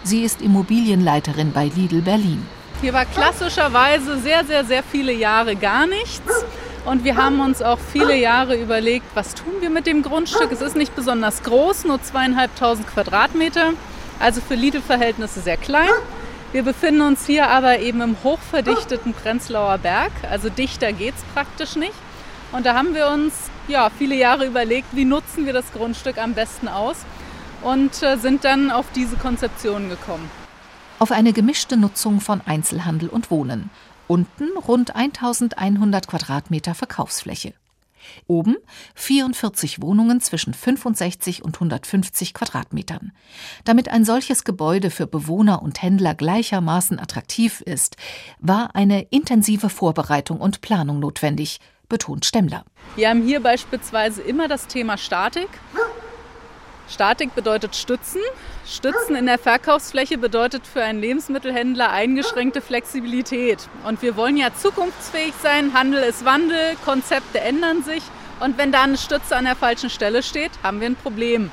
Sie 0.04 0.24
ist 0.24 0.42
Immobilienleiterin 0.42 1.52
bei 1.52 1.66
Lidl 1.66 2.02
Berlin. 2.02 2.48
Hier 2.80 2.94
war 2.94 3.04
klassischerweise 3.04 4.22
sehr, 4.22 4.46
sehr, 4.46 4.64
sehr 4.64 4.84
viele 4.84 5.12
Jahre 5.12 5.58
gar 5.58 5.86
nichts. 5.86 6.46
Und 6.86 7.04
wir 7.04 7.18
haben 7.18 7.42
uns 7.42 7.62
auch 7.62 7.78
viele 7.92 8.16
Jahre 8.16 8.56
überlegt, 8.56 9.06
was 9.14 9.36
tun 9.36 9.52
wir 9.60 9.70
mit 9.70 9.86
dem 9.86 10.02
Grundstück. 10.02 10.50
Es 10.50 10.62
ist 10.62 10.78
nicht 10.78 10.96
besonders 10.96 11.44
groß, 11.44 11.84
nur 11.84 12.02
zweieinhalbtausend 12.02 12.88
Quadratmeter, 12.88 13.74
also 14.18 14.40
für 14.40 14.56
Lidl-Verhältnisse 14.56 15.42
sehr 15.42 15.58
klein. 15.58 15.92
Wir 16.54 16.64
befinden 16.64 17.02
uns 17.02 17.26
hier 17.26 17.50
aber 17.50 17.80
eben 17.80 18.00
im 18.00 18.16
hochverdichteten 18.24 19.14
Prenzlauer 19.14 19.78
Berg, 19.78 20.14
also 20.30 20.48
dichter 20.48 20.94
geht 20.94 21.16
es 21.16 21.24
praktisch 21.34 21.76
nicht. 21.76 21.96
Und 22.54 22.66
da 22.66 22.76
haben 22.76 22.94
wir 22.94 23.10
uns 23.10 23.34
ja, 23.72 23.90
viele 23.90 24.16
Jahre 24.16 24.46
überlegt, 24.46 24.88
wie 24.92 25.06
nutzen 25.06 25.46
wir 25.46 25.54
das 25.54 25.72
Grundstück 25.72 26.18
am 26.18 26.34
besten 26.34 26.68
aus 26.68 26.98
und 27.64 28.04
äh, 28.04 28.18
sind 28.18 28.44
dann 28.44 28.70
auf 28.70 28.86
diese 28.94 29.16
Konzeption 29.16 29.90
gekommen. 29.90 30.30
Auf 31.00 31.12
eine 31.12 31.34
gemischte 31.34 31.78
Nutzung 31.78 32.20
von 32.20 32.42
Einzelhandel 32.42 33.10
und 33.10 33.32
Wohnen. 33.32 33.70
Unten 34.08 34.50
rund 34.58 34.96
1100 34.96 36.08
Quadratmeter 36.08 36.76
Verkaufsfläche. 36.76 37.54
Oben 38.28 38.58
44 38.96 39.82
Wohnungen 39.82 40.20
zwischen 40.20 40.54
65 40.54 41.44
und 41.44 41.56
150 41.56 42.34
Quadratmetern. 42.34 43.14
Damit 43.64 43.90
ein 43.90 44.04
solches 44.04 44.44
Gebäude 44.44 44.90
für 44.90 45.08
Bewohner 45.08 45.62
und 45.62 45.82
Händler 45.82 46.14
gleichermaßen 46.14 47.00
attraktiv 47.00 47.62
ist, 47.62 47.96
war 48.40 48.76
eine 48.76 49.04
intensive 49.12 49.70
Vorbereitung 49.70 50.42
und 50.42 50.62
Planung 50.62 51.00
notwendig, 51.00 51.60
betont 51.92 52.26
Stemmler. 52.26 52.64
Wir 52.96 53.10
haben 53.10 53.22
hier 53.22 53.42
beispielsweise 53.42 54.24
immer 54.24 54.48
das 54.48 54.66
Thema 54.66 54.98
Statik. 54.98 55.50
Statik 56.90 57.36
bedeutet 57.36 57.76
Stützen. 57.76 58.22
Stützen 58.66 59.16
in 59.16 59.26
der 59.26 59.38
Verkaufsfläche 59.38 60.18
bedeutet 60.18 60.66
für 60.66 60.84
einen 60.84 61.00
Lebensmittelhändler 61.00 61.92
eingeschränkte 61.92 62.62
Flexibilität. 62.62 63.60
Und 63.86 64.02
wir 64.02 64.16
wollen 64.16 64.38
ja 64.38 64.54
zukunftsfähig 64.54 65.34
sein. 65.44 65.74
Handel 65.74 66.02
ist 66.04 66.26
Wandel, 66.26 66.76
Konzepte 66.84 67.40
ändern 67.40 67.84
sich. 67.84 68.04
Und 68.40 68.58
wenn 68.58 68.72
da 68.72 68.84
eine 68.84 68.98
Stütze 68.98 69.36
an 69.36 69.46
der 69.46 69.56
falschen 69.56 69.90
Stelle 69.90 70.24
steht, 70.24 70.52
haben 70.64 70.80
wir 70.80 70.88
ein 70.88 70.96
Problem. 70.96 71.52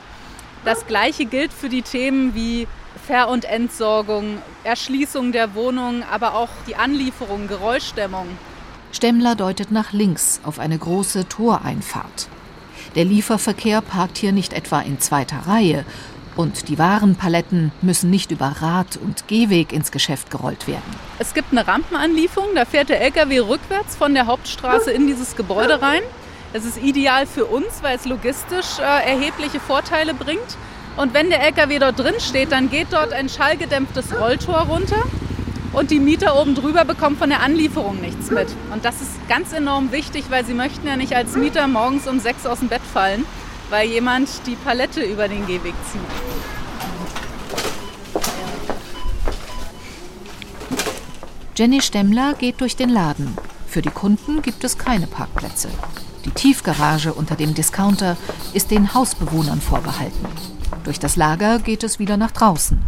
Das 0.65 0.87
Gleiche 0.87 1.27
gilt 1.27 1.53
für 1.53 1.69
die 1.69 1.83
Themen 1.83 2.35
wie 2.35 2.67
Ver- 3.07 3.29
und 3.29 3.45
Entsorgung, 3.45 4.43
Erschließung 4.65 5.33
der 5.33 5.55
Wohnung, 5.55 6.03
aber 6.11 6.35
auch 6.35 6.51
die 6.67 6.77
Anlieferung, 6.77 7.49
Geräuschdämmung. 7.49 8.27
Stemmler 8.93 9.35
deutet 9.35 9.71
nach 9.71 9.93
links 9.93 10.41
auf 10.45 10.59
eine 10.59 10.79
große 10.79 11.29
Toreinfahrt. 11.29 12.29
Der 12.95 13.05
Lieferverkehr 13.05 13.81
parkt 13.81 14.19
hier 14.19 14.33
nicht 14.33 14.53
etwa 14.53 14.81
in 14.81 14.99
zweiter 14.99 15.47
Reihe 15.47 15.85
und 16.37 16.69
die 16.69 16.79
Warenpaletten 16.79 17.73
müssen 17.83 18.11
nicht 18.11 18.31
über 18.31 18.47
Rad- 18.61 18.97
und 18.97 19.29
Gehweg 19.29 19.73
ins 19.73 19.93
Geschäft 19.93 20.31
gerollt 20.31 20.67
werden. 20.69 20.95
Es 21.19 21.35
gibt 21.35 21.53
eine 21.53 21.67
Rampenanlieferung, 21.67 22.49
da 22.55 22.65
fährt 22.65 22.89
der 22.89 23.01
LKW 23.03 23.41
rückwärts 23.41 23.97
von 23.97 24.15
der 24.15 24.27
Hauptstraße 24.27 24.91
in 24.91 25.07
dieses 25.07 25.37
Gebäude 25.37 25.83
rein. 25.83 26.03
Es 26.53 26.65
ist 26.65 26.79
ideal 26.83 27.27
für 27.27 27.45
uns, 27.45 27.83
weil 27.83 27.97
es 27.97 28.07
logistisch 28.07 28.79
äh, 28.79 28.83
erhebliche 28.83 29.61
Vorteile 29.61 30.15
bringt. 30.15 30.57
Und 30.97 31.13
wenn 31.13 31.29
der 31.29 31.43
LKW 31.43 31.79
dort 31.79 31.99
drin 31.99 32.15
steht, 32.19 32.53
dann 32.53 32.71
geht 32.71 32.89
dort 32.93 33.13
ein 33.13 33.29
schallgedämpftes 33.29 34.19
Rolltor 34.19 34.61
runter 34.61 35.05
und 35.73 35.91
die 35.91 36.01
Mieter 36.01 36.41
oben 36.41 36.55
drüber 36.55 36.85
bekommen 36.85 37.17
von 37.17 37.29
der 37.29 37.43
Anlieferung 37.43 38.01
nichts 38.01 38.31
mit. 38.31 38.49
Und 38.73 38.85
das 38.85 39.01
ist 39.01 39.29
ganz 39.29 39.53
enorm 39.53 39.93
wichtig, 39.93 40.25
weil 40.29 40.45
sie 40.45 40.55
möchten 40.55 40.87
ja 40.87 40.97
nicht 40.97 41.15
als 41.15 41.37
Mieter 41.37 41.67
morgens 41.69 42.07
um 42.07 42.21
sechs 42.21 42.47
aus 42.47 42.61
dem 42.61 42.69
Bett 42.69 42.83
fallen, 42.93 43.25
weil 43.71 43.89
jemand 43.89 44.29
die 44.47 44.57
Palette 44.57 45.03
über 45.03 45.29
den 45.29 45.47
Gehweg 45.47 45.75
zieht. 45.93 46.01
Jenny 51.57 51.83
Stemmler 51.83 52.35
geht 52.35 52.61
durch 52.61 52.77
den 52.77 52.89
Laden. 52.89 53.37
Für 53.67 53.83
die 53.83 53.91
Kunden 53.91 54.43
gibt 54.43 54.63
es 54.63 54.79
keine 54.79 55.09
Parkplätze. 55.09 55.69
Die 56.25 56.31
Tiefgarage 56.31 57.13
unter 57.13 57.35
dem 57.35 57.55
Discounter 57.55 58.17
ist 58.53 58.71
den 58.71 58.95
Hausbewohnern 58.95 59.61
vorbehalten. 59.61 60.27
Durch 60.85 61.01
das 61.01 61.17
Lager 61.17 61.59
geht 61.59 61.83
es 61.83 61.99
wieder 61.99 62.17
nach 62.17 62.31
draußen. 62.31 62.81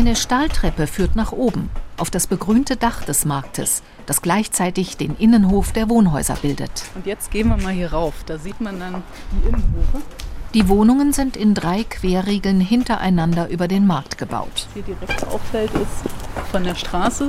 Eine 0.00 0.16
Stahltreppe 0.16 0.86
führt 0.86 1.14
nach 1.14 1.30
oben, 1.30 1.68
auf 1.98 2.08
das 2.08 2.26
begrünte 2.26 2.76
Dach 2.76 3.04
des 3.04 3.26
Marktes, 3.26 3.82
das 4.06 4.22
gleichzeitig 4.22 4.96
den 4.96 5.14
Innenhof 5.14 5.72
der 5.72 5.90
Wohnhäuser 5.90 6.36
bildet. 6.40 6.84
Und 6.94 7.04
jetzt 7.04 7.30
gehen 7.30 7.48
wir 7.48 7.58
mal 7.58 7.74
hier 7.74 7.92
rauf, 7.92 8.14
da 8.24 8.38
sieht 8.38 8.62
man 8.62 8.80
dann 8.80 9.02
die 9.30 9.48
Innenhöfe. 9.48 10.00
Die 10.54 10.68
Wohnungen 10.70 11.12
sind 11.12 11.36
in 11.36 11.52
drei 11.52 11.84
Querriegeln 11.84 12.62
hintereinander 12.62 13.50
über 13.50 13.68
den 13.68 13.86
Markt 13.86 14.16
gebaut. 14.16 14.68
Hier 14.72 14.84
direkt 14.84 15.22
auffällt 15.26 15.72
ist, 15.74 16.50
von 16.50 16.64
der 16.64 16.76
Straße 16.76 17.28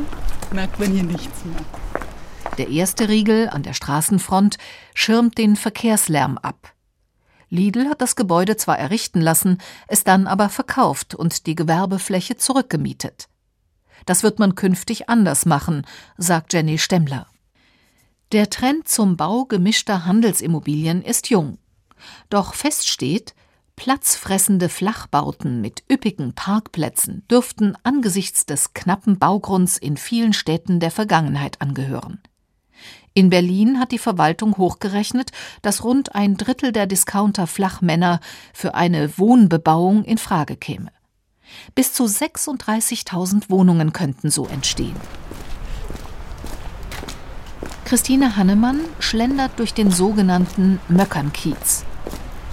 merkt 0.54 0.80
man 0.80 0.94
hier 0.94 1.04
nichts 1.04 1.44
mehr. 1.44 2.56
Der 2.58 2.70
erste 2.70 3.10
Riegel 3.10 3.50
an 3.50 3.64
der 3.64 3.74
Straßenfront 3.74 4.56
schirmt 4.94 5.38
den 5.38 5.58
Verkehrslärm 5.58 6.38
ab. 6.38 6.72
Lidl 7.52 7.90
hat 7.90 8.02
das 8.02 8.16
Gebäude 8.16 8.56
zwar 8.56 8.80
errichten 8.80 9.20
lassen, 9.20 9.58
es 9.88 10.06
dann 10.06 10.26
aber 10.26 10.48
verkauft 10.50 11.14
und 11.14 11.46
die 11.46 11.56
Gewerbefläche 11.56 12.38
zurückgemietet. 12.38 13.28
Das 14.06 14.24
wird 14.24 14.40
man 14.40 14.56
künftig 14.56 15.10
anders 15.10 15.46
machen, 15.46 15.86
sagt 16.18 16.54
Jenny 16.54 16.78
Stemmler. 16.78 17.28
Der 18.32 18.50
Trend 18.50 18.88
zum 18.88 19.18
Bau 19.18 19.44
gemischter 19.44 20.06
Handelsimmobilien 20.06 21.04
ist 21.04 21.30
jung. 21.30 21.58
Doch 22.30 22.54
fest 22.54 22.90
steht, 22.90 23.36
platzfressende 23.76 24.70
Flachbauten 24.70 25.60
mit 25.60 25.84
üppigen 25.92 26.34
Parkplätzen 26.34 27.26
dürften 27.30 27.76
angesichts 27.84 28.46
des 28.46 28.74
knappen 28.74 29.20
Baugrunds 29.20 29.78
in 29.78 29.98
vielen 29.98 30.32
Städten 30.32 30.80
der 30.80 30.92
Vergangenheit 30.92 31.60
angehören. 31.60 32.22
In 33.14 33.30
Berlin 33.30 33.80
hat 33.80 33.92
die 33.92 33.98
Verwaltung 33.98 34.58
hochgerechnet, 34.58 35.32
dass 35.62 35.84
rund 35.84 36.16
ein 36.16 36.38
Drittel 36.38 36.72
der 36.72 36.88
Discounter-Flachmänner 36.88 38.22
für 38.54 38.74
eine 38.74 39.18
Wohnbebauung 39.18 40.06
in 40.06 40.18
Frage 40.18 40.56
käme. 40.56 40.92
Bis 41.76 41.94
zu 41.94 42.06
36.000 42.06 43.50
Wohnungen 43.50 43.92
könnten 43.92 44.30
so 44.32 44.46
entstehen. 44.46 44.96
Christine 47.84 48.38
Hannemann 48.38 48.80
schlendert 49.00 49.60
durch 49.60 49.74
den 49.74 49.92
sogenannten 49.92 50.80
Möckernkiez. 50.88 51.84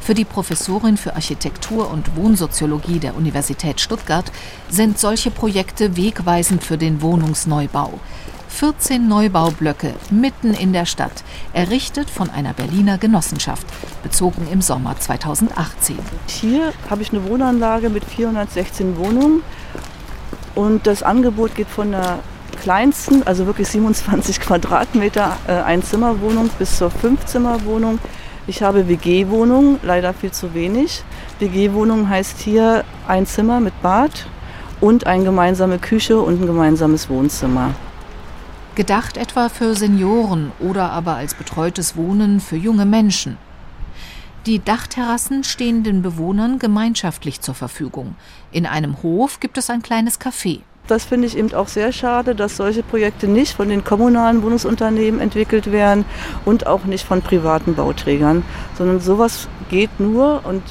Für 0.00 0.14
die 0.14 0.24
Professorin 0.24 0.96
für 0.96 1.14
Architektur 1.14 1.90
und 1.90 2.16
Wohnsoziologie 2.16 2.98
der 2.98 3.14
Universität 3.14 3.80
Stuttgart 3.80 4.32
sind 4.68 4.98
solche 4.98 5.30
Projekte 5.30 5.96
wegweisend 5.96 6.64
für 6.64 6.78
den 6.78 7.02
Wohnungsneubau. 7.02 8.00
14 8.48 9.06
Neubaublöcke 9.06 9.94
mitten 10.10 10.54
in 10.54 10.72
der 10.72 10.86
Stadt, 10.86 11.22
errichtet 11.52 12.10
von 12.10 12.30
einer 12.30 12.54
Berliner 12.54 12.98
Genossenschaft, 12.98 13.66
bezogen 14.02 14.48
im 14.50 14.62
Sommer 14.62 14.98
2018. 14.98 15.98
Hier 16.26 16.72
habe 16.90 17.02
ich 17.02 17.12
eine 17.12 17.24
Wohnanlage 17.28 17.90
mit 17.90 18.04
416 18.04 18.96
Wohnungen 18.96 19.42
und 20.54 20.86
das 20.86 21.02
Angebot 21.02 21.54
geht 21.54 21.68
von 21.68 21.92
der 21.92 22.18
kleinsten, 22.60 23.22
also 23.26 23.46
wirklich 23.46 23.68
27 23.68 24.40
Quadratmeter 24.40 25.36
äh, 25.46 25.52
Einzimmerwohnung 25.52 26.50
bis 26.58 26.78
zur 26.78 26.90
Fünfzimmerwohnung. 26.90 27.98
Ich 28.46 28.62
habe 28.62 28.88
WG-Wohnungen, 28.88 29.78
leider 29.82 30.14
viel 30.14 30.32
zu 30.32 30.54
wenig. 30.54 31.04
WG-Wohnung 31.38 32.08
heißt 32.08 32.38
hier 32.40 32.84
ein 33.06 33.26
Zimmer 33.26 33.60
mit 33.60 33.80
Bad 33.82 34.26
und 34.80 35.06
eine 35.06 35.24
gemeinsame 35.24 35.78
Küche 35.78 36.18
und 36.18 36.40
ein 36.40 36.46
gemeinsames 36.46 37.10
Wohnzimmer. 37.10 37.74
Gedacht 38.78 39.16
etwa 39.16 39.48
für 39.48 39.74
Senioren 39.74 40.52
oder 40.60 40.92
aber 40.92 41.16
als 41.16 41.34
betreutes 41.34 41.96
Wohnen 41.96 42.38
für 42.38 42.54
junge 42.54 42.86
Menschen. 42.86 43.36
Die 44.46 44.60
Dachterrassen 44.64 45.42
stehen 45.42 45.82
den 45.82 46.00
Bewohnern 46.00 46.60
gemeinschaftlich 46.60 47.40
zur 47.40 47.56
Verfügung. 47.56 48.14
In 48.52 48.66
einem 48.66 49.02
Hof 49.02 49.40
gibt 49.40 49.58
es 49.58 49.68
ein 49.68 49.82
kleines 49.82 50.20
Café. 50.20 50.60
das 50.86 51.04
finde 51.04 51.26
ich 51.26 51.36
eben 51.36 51.52
auch 51.54 51.66
sehr 51.66 51.90
schade, 51.90 52.36
dass 52.36 52.56
solche 52.56 52.84
Projekte 52.84 53.26
nicht 53.26 53.54
von 53.54 53.68
den 53.68 53.82
kommunalen 53.82 54.44
Wohnungsunternehmen 54.44 55.20
entwickelt 55.20 55.72
werden 55.72 56.04
und 56.44 56.68
auch 56.68 56.84
nicht 56.84 57.04
von 57.04 57.20
privaten 57.20 57.74
Bauträgern, 57.74 58.44
sondern 58.76 59.00
sowas 59.00 59.48
geht 59.70 59.98
nur 59.98 60.46
und 60.46 60.62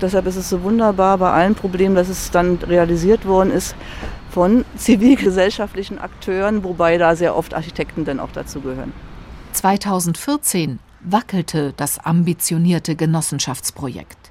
deshalb 0.00 0.26
ist 0.26 0.36
es 0.36 0.48
so 0.48 0.62
wunderbar 0.62 1.18
bei 1.18 1.32
allen 1.32 1.56
Problemen, 1.56 1.96
dass 1.96 2.08
es 2.08 2.30
dann 2.30 2.60
realisiert 2.62 3.26
worden 3.26 3.50
ist 3.50 3.74
von 4.36 4.66
zivilgesellschaftlichen 4.76 5.98
Akteuren, 5.98 6.62
wobei 6.62 6.98
da 6.98 7.16
sehr 7.16 7.34
oft 7.34 7.54
Architekten 7.54 8.04
dann 8.04 8.20
auch 8.20 8.32
dazu 8.32 8.60
gehören. 8.60 8.92
2014 9.52 10.78
wackelte 11.00 11.72
das 11.74 11.98
ambitionierte 11.98 12.96
Genossenschaftsprojekt. 12.96 14.30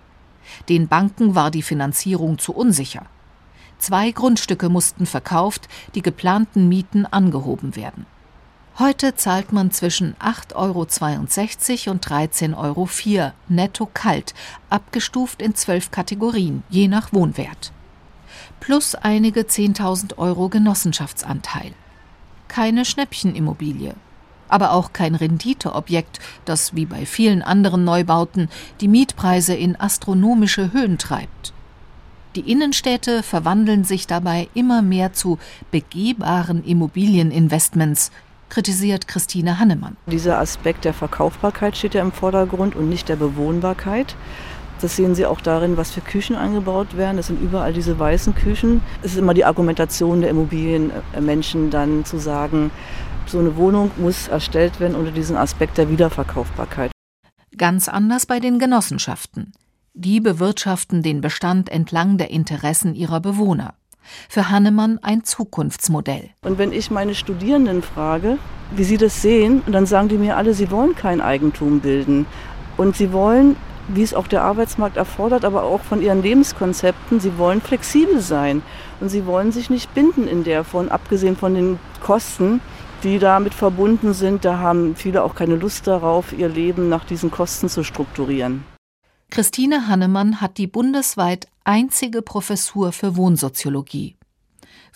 Den 0.69 0.87
Banken 0.87 1.33
war 1.33 1.49
die 1.49 1.63
Finanzierung 1.63 2.37
zu 2.37 2.53
unsicher. 2.53 3.07
Zwei 3.79 4.11
Grundstücke 4.11 4.69
mussten 4.69 5.07
verkauft, 5.07 5.67
die 5.95 6.03
geplanten 6.03 6.69
Mieten 6.69 7.07
angehoben 7.07 7.75
werden. 7.75 8.05
Heute 8.77 9.15
zahlt 9.15 9.53
man 9.53 9.71
zwischen 9.71 10.13
8,62 10.17 10.53
Euro 11.87 11.91
und 11.93 12.05
13,04 12.05 12.55
Euro 12.55 13.31
netto 13.47 13.89
kalt, 13.91 14.35
abgestuft 14.69 15.41
in 15.41 15.55
zwölf 15.55 15.89
Kategorien, 15.89 16.61
je 16.69 16.87
nach 16.87 17.11
Wohnwert. 17.11 17.71
Plus 18.59 18.95
einige 18.95 19.41
10.000 19.41 20.17
Euro 20.17 20.49
Genossenschaftsanteil. 20.49 21.73
Keine 22.47 22.85
Schnäppchenimmobilie, 22.85 23.95
aber 24.47 24.73
auch 24.73 24.93
kein 24.93 25.15
Renditeobjekt, 25.15 26.19
das 26.45 26.75
wie 26.75 26.85
bei 26.85 27.05
vielen 27.05 27.41
anderen 27.41 27.83
Neubauten 27.83 28.49
die 28.81 28.87
Mietpreise 28.87 29.55
in 29.55 29.79
astronomische 29.79 30.71
Höhen 30.71 30.97
treibt. 30.97 31.53
Die 32.35 32.51
Innenstädte 32.51 33.23
verwandeln 33.23 33.85
sich 33.85 34.07
dabei 34.07 34.49
immer 34.53 34.81
mehr 34.81 35.13
zu 35.13 35.39
begehbaren 35.71 36.65
Immobilieninvestments, 36.65 38.11
kritisiert 38.49 39.07
Christine 39.07 39.59
Hannemann. 39.59 39.97
Dieser 40.07 40.39
Aspekt 40.39 40.85
der 40.85 40.93
Verkaufbarkeit 40.93 41.77
steht 41.77 41.93
ja 41.93 42.01
im 42.01 42.11
Vordergrund 42.11 42.75
und 42.75 42.89
nicht 42.89 43.09
der 43.09 43.15
Bewohnbarkeit. 43.15 44.15
Das 44.85 44.97
sehen 44.97 45.15
Sie 45.15 45.25
auch 45.25 45.41
darin, 45.41 45.77
was 45.77 45.89
für 45.89 46.01
Küchen 46.01 46.35
angebaut 46.35 46.95
werden. 46.95 47.17
Das 47.17 47.25
sind 47.25 47.41
überall 47.41 47.73
diese 47.73 47.97
weißen 47.97 48.35
Küchen. 48.35 48.83
Es 49.01 49.13
ist 49.13 49.17
immer 49.17 49.33
die 49.33 49.43
Argumentation 49.43 50.21
der 50.21 50.29
Immobilienmenschen 50.29 51.71
dann 51.71 52.05
zu 52.05 52.19
sagen, 52.19 52.69
so 53.25 53.39
eine 53.39 53.57
Wohnung 53.57 53.89
muss 53.97 54.27
erstellt 54.27 54.79
werden 54.79 54.95
unter 54.95 55.09
diesem 55.09 55.37
Aspekt 55.37 55.79
der 55.79 55.89
Wiederverkaufbarkeit. 55.89 56.91
Ganz 57.57 57.89
anders 57.89 58.27
bei 58.27 58.39
den 58.39 58.59
Genossenschaften. 58.59 59.53
Die 59.95 60.19
bewirtschaften 60.19 61.01
den 61.01 61.19
Bestand 61.19 61.69
entlang 61.69 62.19
der 62.19 62.29
Interessen 62.29 62.93
ihrer 62.93 63.21
Bewohner. 63.21 63.73
Für 64.29 64.51
Hannemann 64.51 64.99
ein 65.01 65.23
Zukunftsmodell. 65.23 66.29
Und 66.43 66.59
wenn 66.59 66.71
ich 66.71 66.91
meine 66.91 67.15
Studierenden 67.15 67.81
frage, 67.81 68.37
wie 68.75 68.83
sie 68.83 68.97
das 68.97 69.23
sehen, 69.23 69.63
dann 69.65 69.87
sagen 69.87 70.09
die 70.09 70.19
mir 70.19 70.37
alle, 70.37 70.53
sie 70.53 70.69
wollen 70.69 70.93
kein 70.93 71.21
Eigentum 71.21 71.79
bilden. 71.79 72.27
Und 72.77 72.95
sie 72.95 73.11
wollen, 73.11 73.55
wie 73.87 74.03
es 74.03 74.13
auch 74.13 74.27
der 74.27 74.43
Arbeitsmarkt 74.43 74.97
erfordert, 74.97 75.45
aber 75.45 75.63
auch 75.63 75.81
von 75.81 76.01
ihren 76.01 76.21
Lebenskonzepten, 76.21 77.19
sie 77.19 77.37
wollen 77.37 77.61
flexibel 77.61 78.19
sein. 78.19 78.61
Und 78.99 79.09
sie 79.09 79.25
wollen 79.25 79.51
sich 79.51 79.69
nicht 79.69 79.93
binden 79.93 80.27
in 80.27 80.43
der 80.43 80.63
Form, 80.63 80.89
abgesehen 80.89 81.35
von 81.35 81.53
den 81.53 81.79
Kosten, 82.01 82.61
die 83.03 83.19
damit 83.19 83.53
verbunden 83.53 84.13
sind. 84.13 84.45
Da 84.45 84.59
haben 84.59 84.95
viele 84.95 85.23
auch 85.23 85.35
keine 85.35 85.55
Lust 85.55 85.87
darauf, 85.87 86.33
ihr 86.33 86.49
Leben 86.49 86.89
nach 86.89 87.05
diesen 87.05 87.31
Kosten 87.31 87.69
zu 87.69 87.83
strukturieren. 87.83 88.63
Christine 89.29 89.87
Hannemann 89.87 90.39
hat 90.39 90.57
die 90.57 90.67
bundesweit 90.67 91.47
einzige 91.63 92.21
Professur 92.21 92.91
für 92.91 93.15
Wohnsoziologie. 93.17 94.15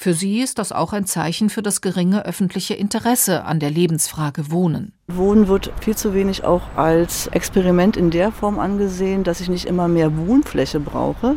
Für 0.02 0.14
sie 0.14 0.40
ist 0.40 0.60
das 0.60 0.72
auch 0.72 0.94
ein 0.94 1.06
Zeichen 1.06 1.50
für 1.50 1.62
das 1.62 1.82
geringe 1.82 2.26
öffentliche 2.26 2.74
Interesse 2.74 3.44
an 3.44 3.60
der 3.60 3.70
Lebensfrage 3.70 4.50
Wohnen. 4.50 4.94
Wohnen 5.10 5.50
wird 5.50 5.74
viel 5.82 5.98
zu 5.98 6.14
wenig 6.14 6.46
auch 6.46 6.62
als 6.78 7.28
Experiment 7.28 7.98
in 7.98 8.10
der 8.10 8.32
Form 8.32 8.60
angesehen, 8.60 9.26
dass 9.26 9.42
ich 9.42 9.50
nicht 9.50 9.66
immer 9.66 9.90
mehr 9.90 10.16
Wohnfläche 10.16 10.80
brauche, 10.80 11.36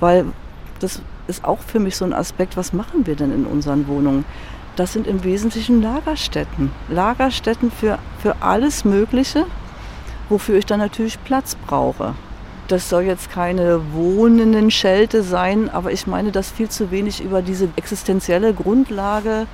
weil 0.00 0.24
das 0.80 1.00
ist 1.28 1.44
auch 1.44 1.60
für 1.60 1.78
mich 1.78 1.96
so 1.96 2.04
ein 2.04 2.12
Aspekt, 2.12 2.56
was 2.56 2.72
machen 2.72 3.06
wir 3.06 3.14
denn 3.14 3.30
in 3.30 3.46
unseren 3.46 3.86
Wohnungen? 3.86 4.24
Das 4.74 4.92
sind 4.92 5.06
im 5.06 5.22
Wesentlichen 5.22 5.80
Lagerstätten. 5.80 6.72
Lagerstätten 6.88 7.70
für, 7.70 8.00
für 8.20 8.42
alles 8.42 8.84
Mögliche, 8.84 9.46
wofür 10.28 10.58
ich 10.58 10.66
dann 10.66 10.80
natürlich 10.80 11.22
Platz 11.22 11.54
brauche. 11.68 12.16
Das 12.72 12.88
soll 12.88 13.02
jetzt 13.02 13.28
keine 13.28 13.92
wohnenden 13.92 14.70
Schelte 14.70 15.22
sein, 15.22 15.68
aber 15.68 15.92
ich 15.92 16.06
meine, 16.06 16.32
dass 16.32 16.50
viel 16.50 16.70
zu 16.70 16.90
wenig 16.90 17.20
über 17.20 17.42
diese 17.42 17.68
existenzielle 17.76 18.54
Grundlage 18.54 19.46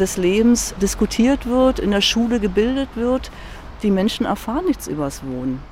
des 0.00 0.16
Lebens 0.16 0.74
diskutiert 0.82 1.46
wird, 1.46 1.78
in 1.78 1.92
der 1.92 2.00
Schule 2.00 2.40
gebildet 2.40 2.88
wird. 2.96 3.30
Die 3.84 3.92
Menschen 3.92 4.26
erfahren 4.26 4.64
nichts 4.64 4.88
übers 4.88 5.22
Wohnen. 5.22 5.62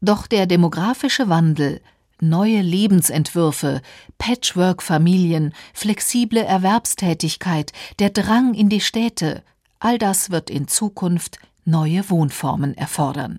Doch 0.00 0.26
der 0.26 0.46
demografische 0.46 1.28
Wandel, 1.28 1.80
neue 2.20 2.62
Lebensentwürfe, 2.62 3.80
Patchwork-Familien, 4.18 5.52
flexible 5.72 6.42
Erwerbstätigkeit, 6.42 7.70
der 8.00 8.10
Drang 8.10 8.54
in 8.54 8.68
die 8.68 8.80
Städte, 8.80 9.44
all 9.78 9.98
das 9.98 10.32
wird 10.32 10.50
in 10.50 10.66
Zukunft 10.66 11.38
neue 11.64 12.10
Wohnformen 12.10 12.76
erfordern. 12.76 13.38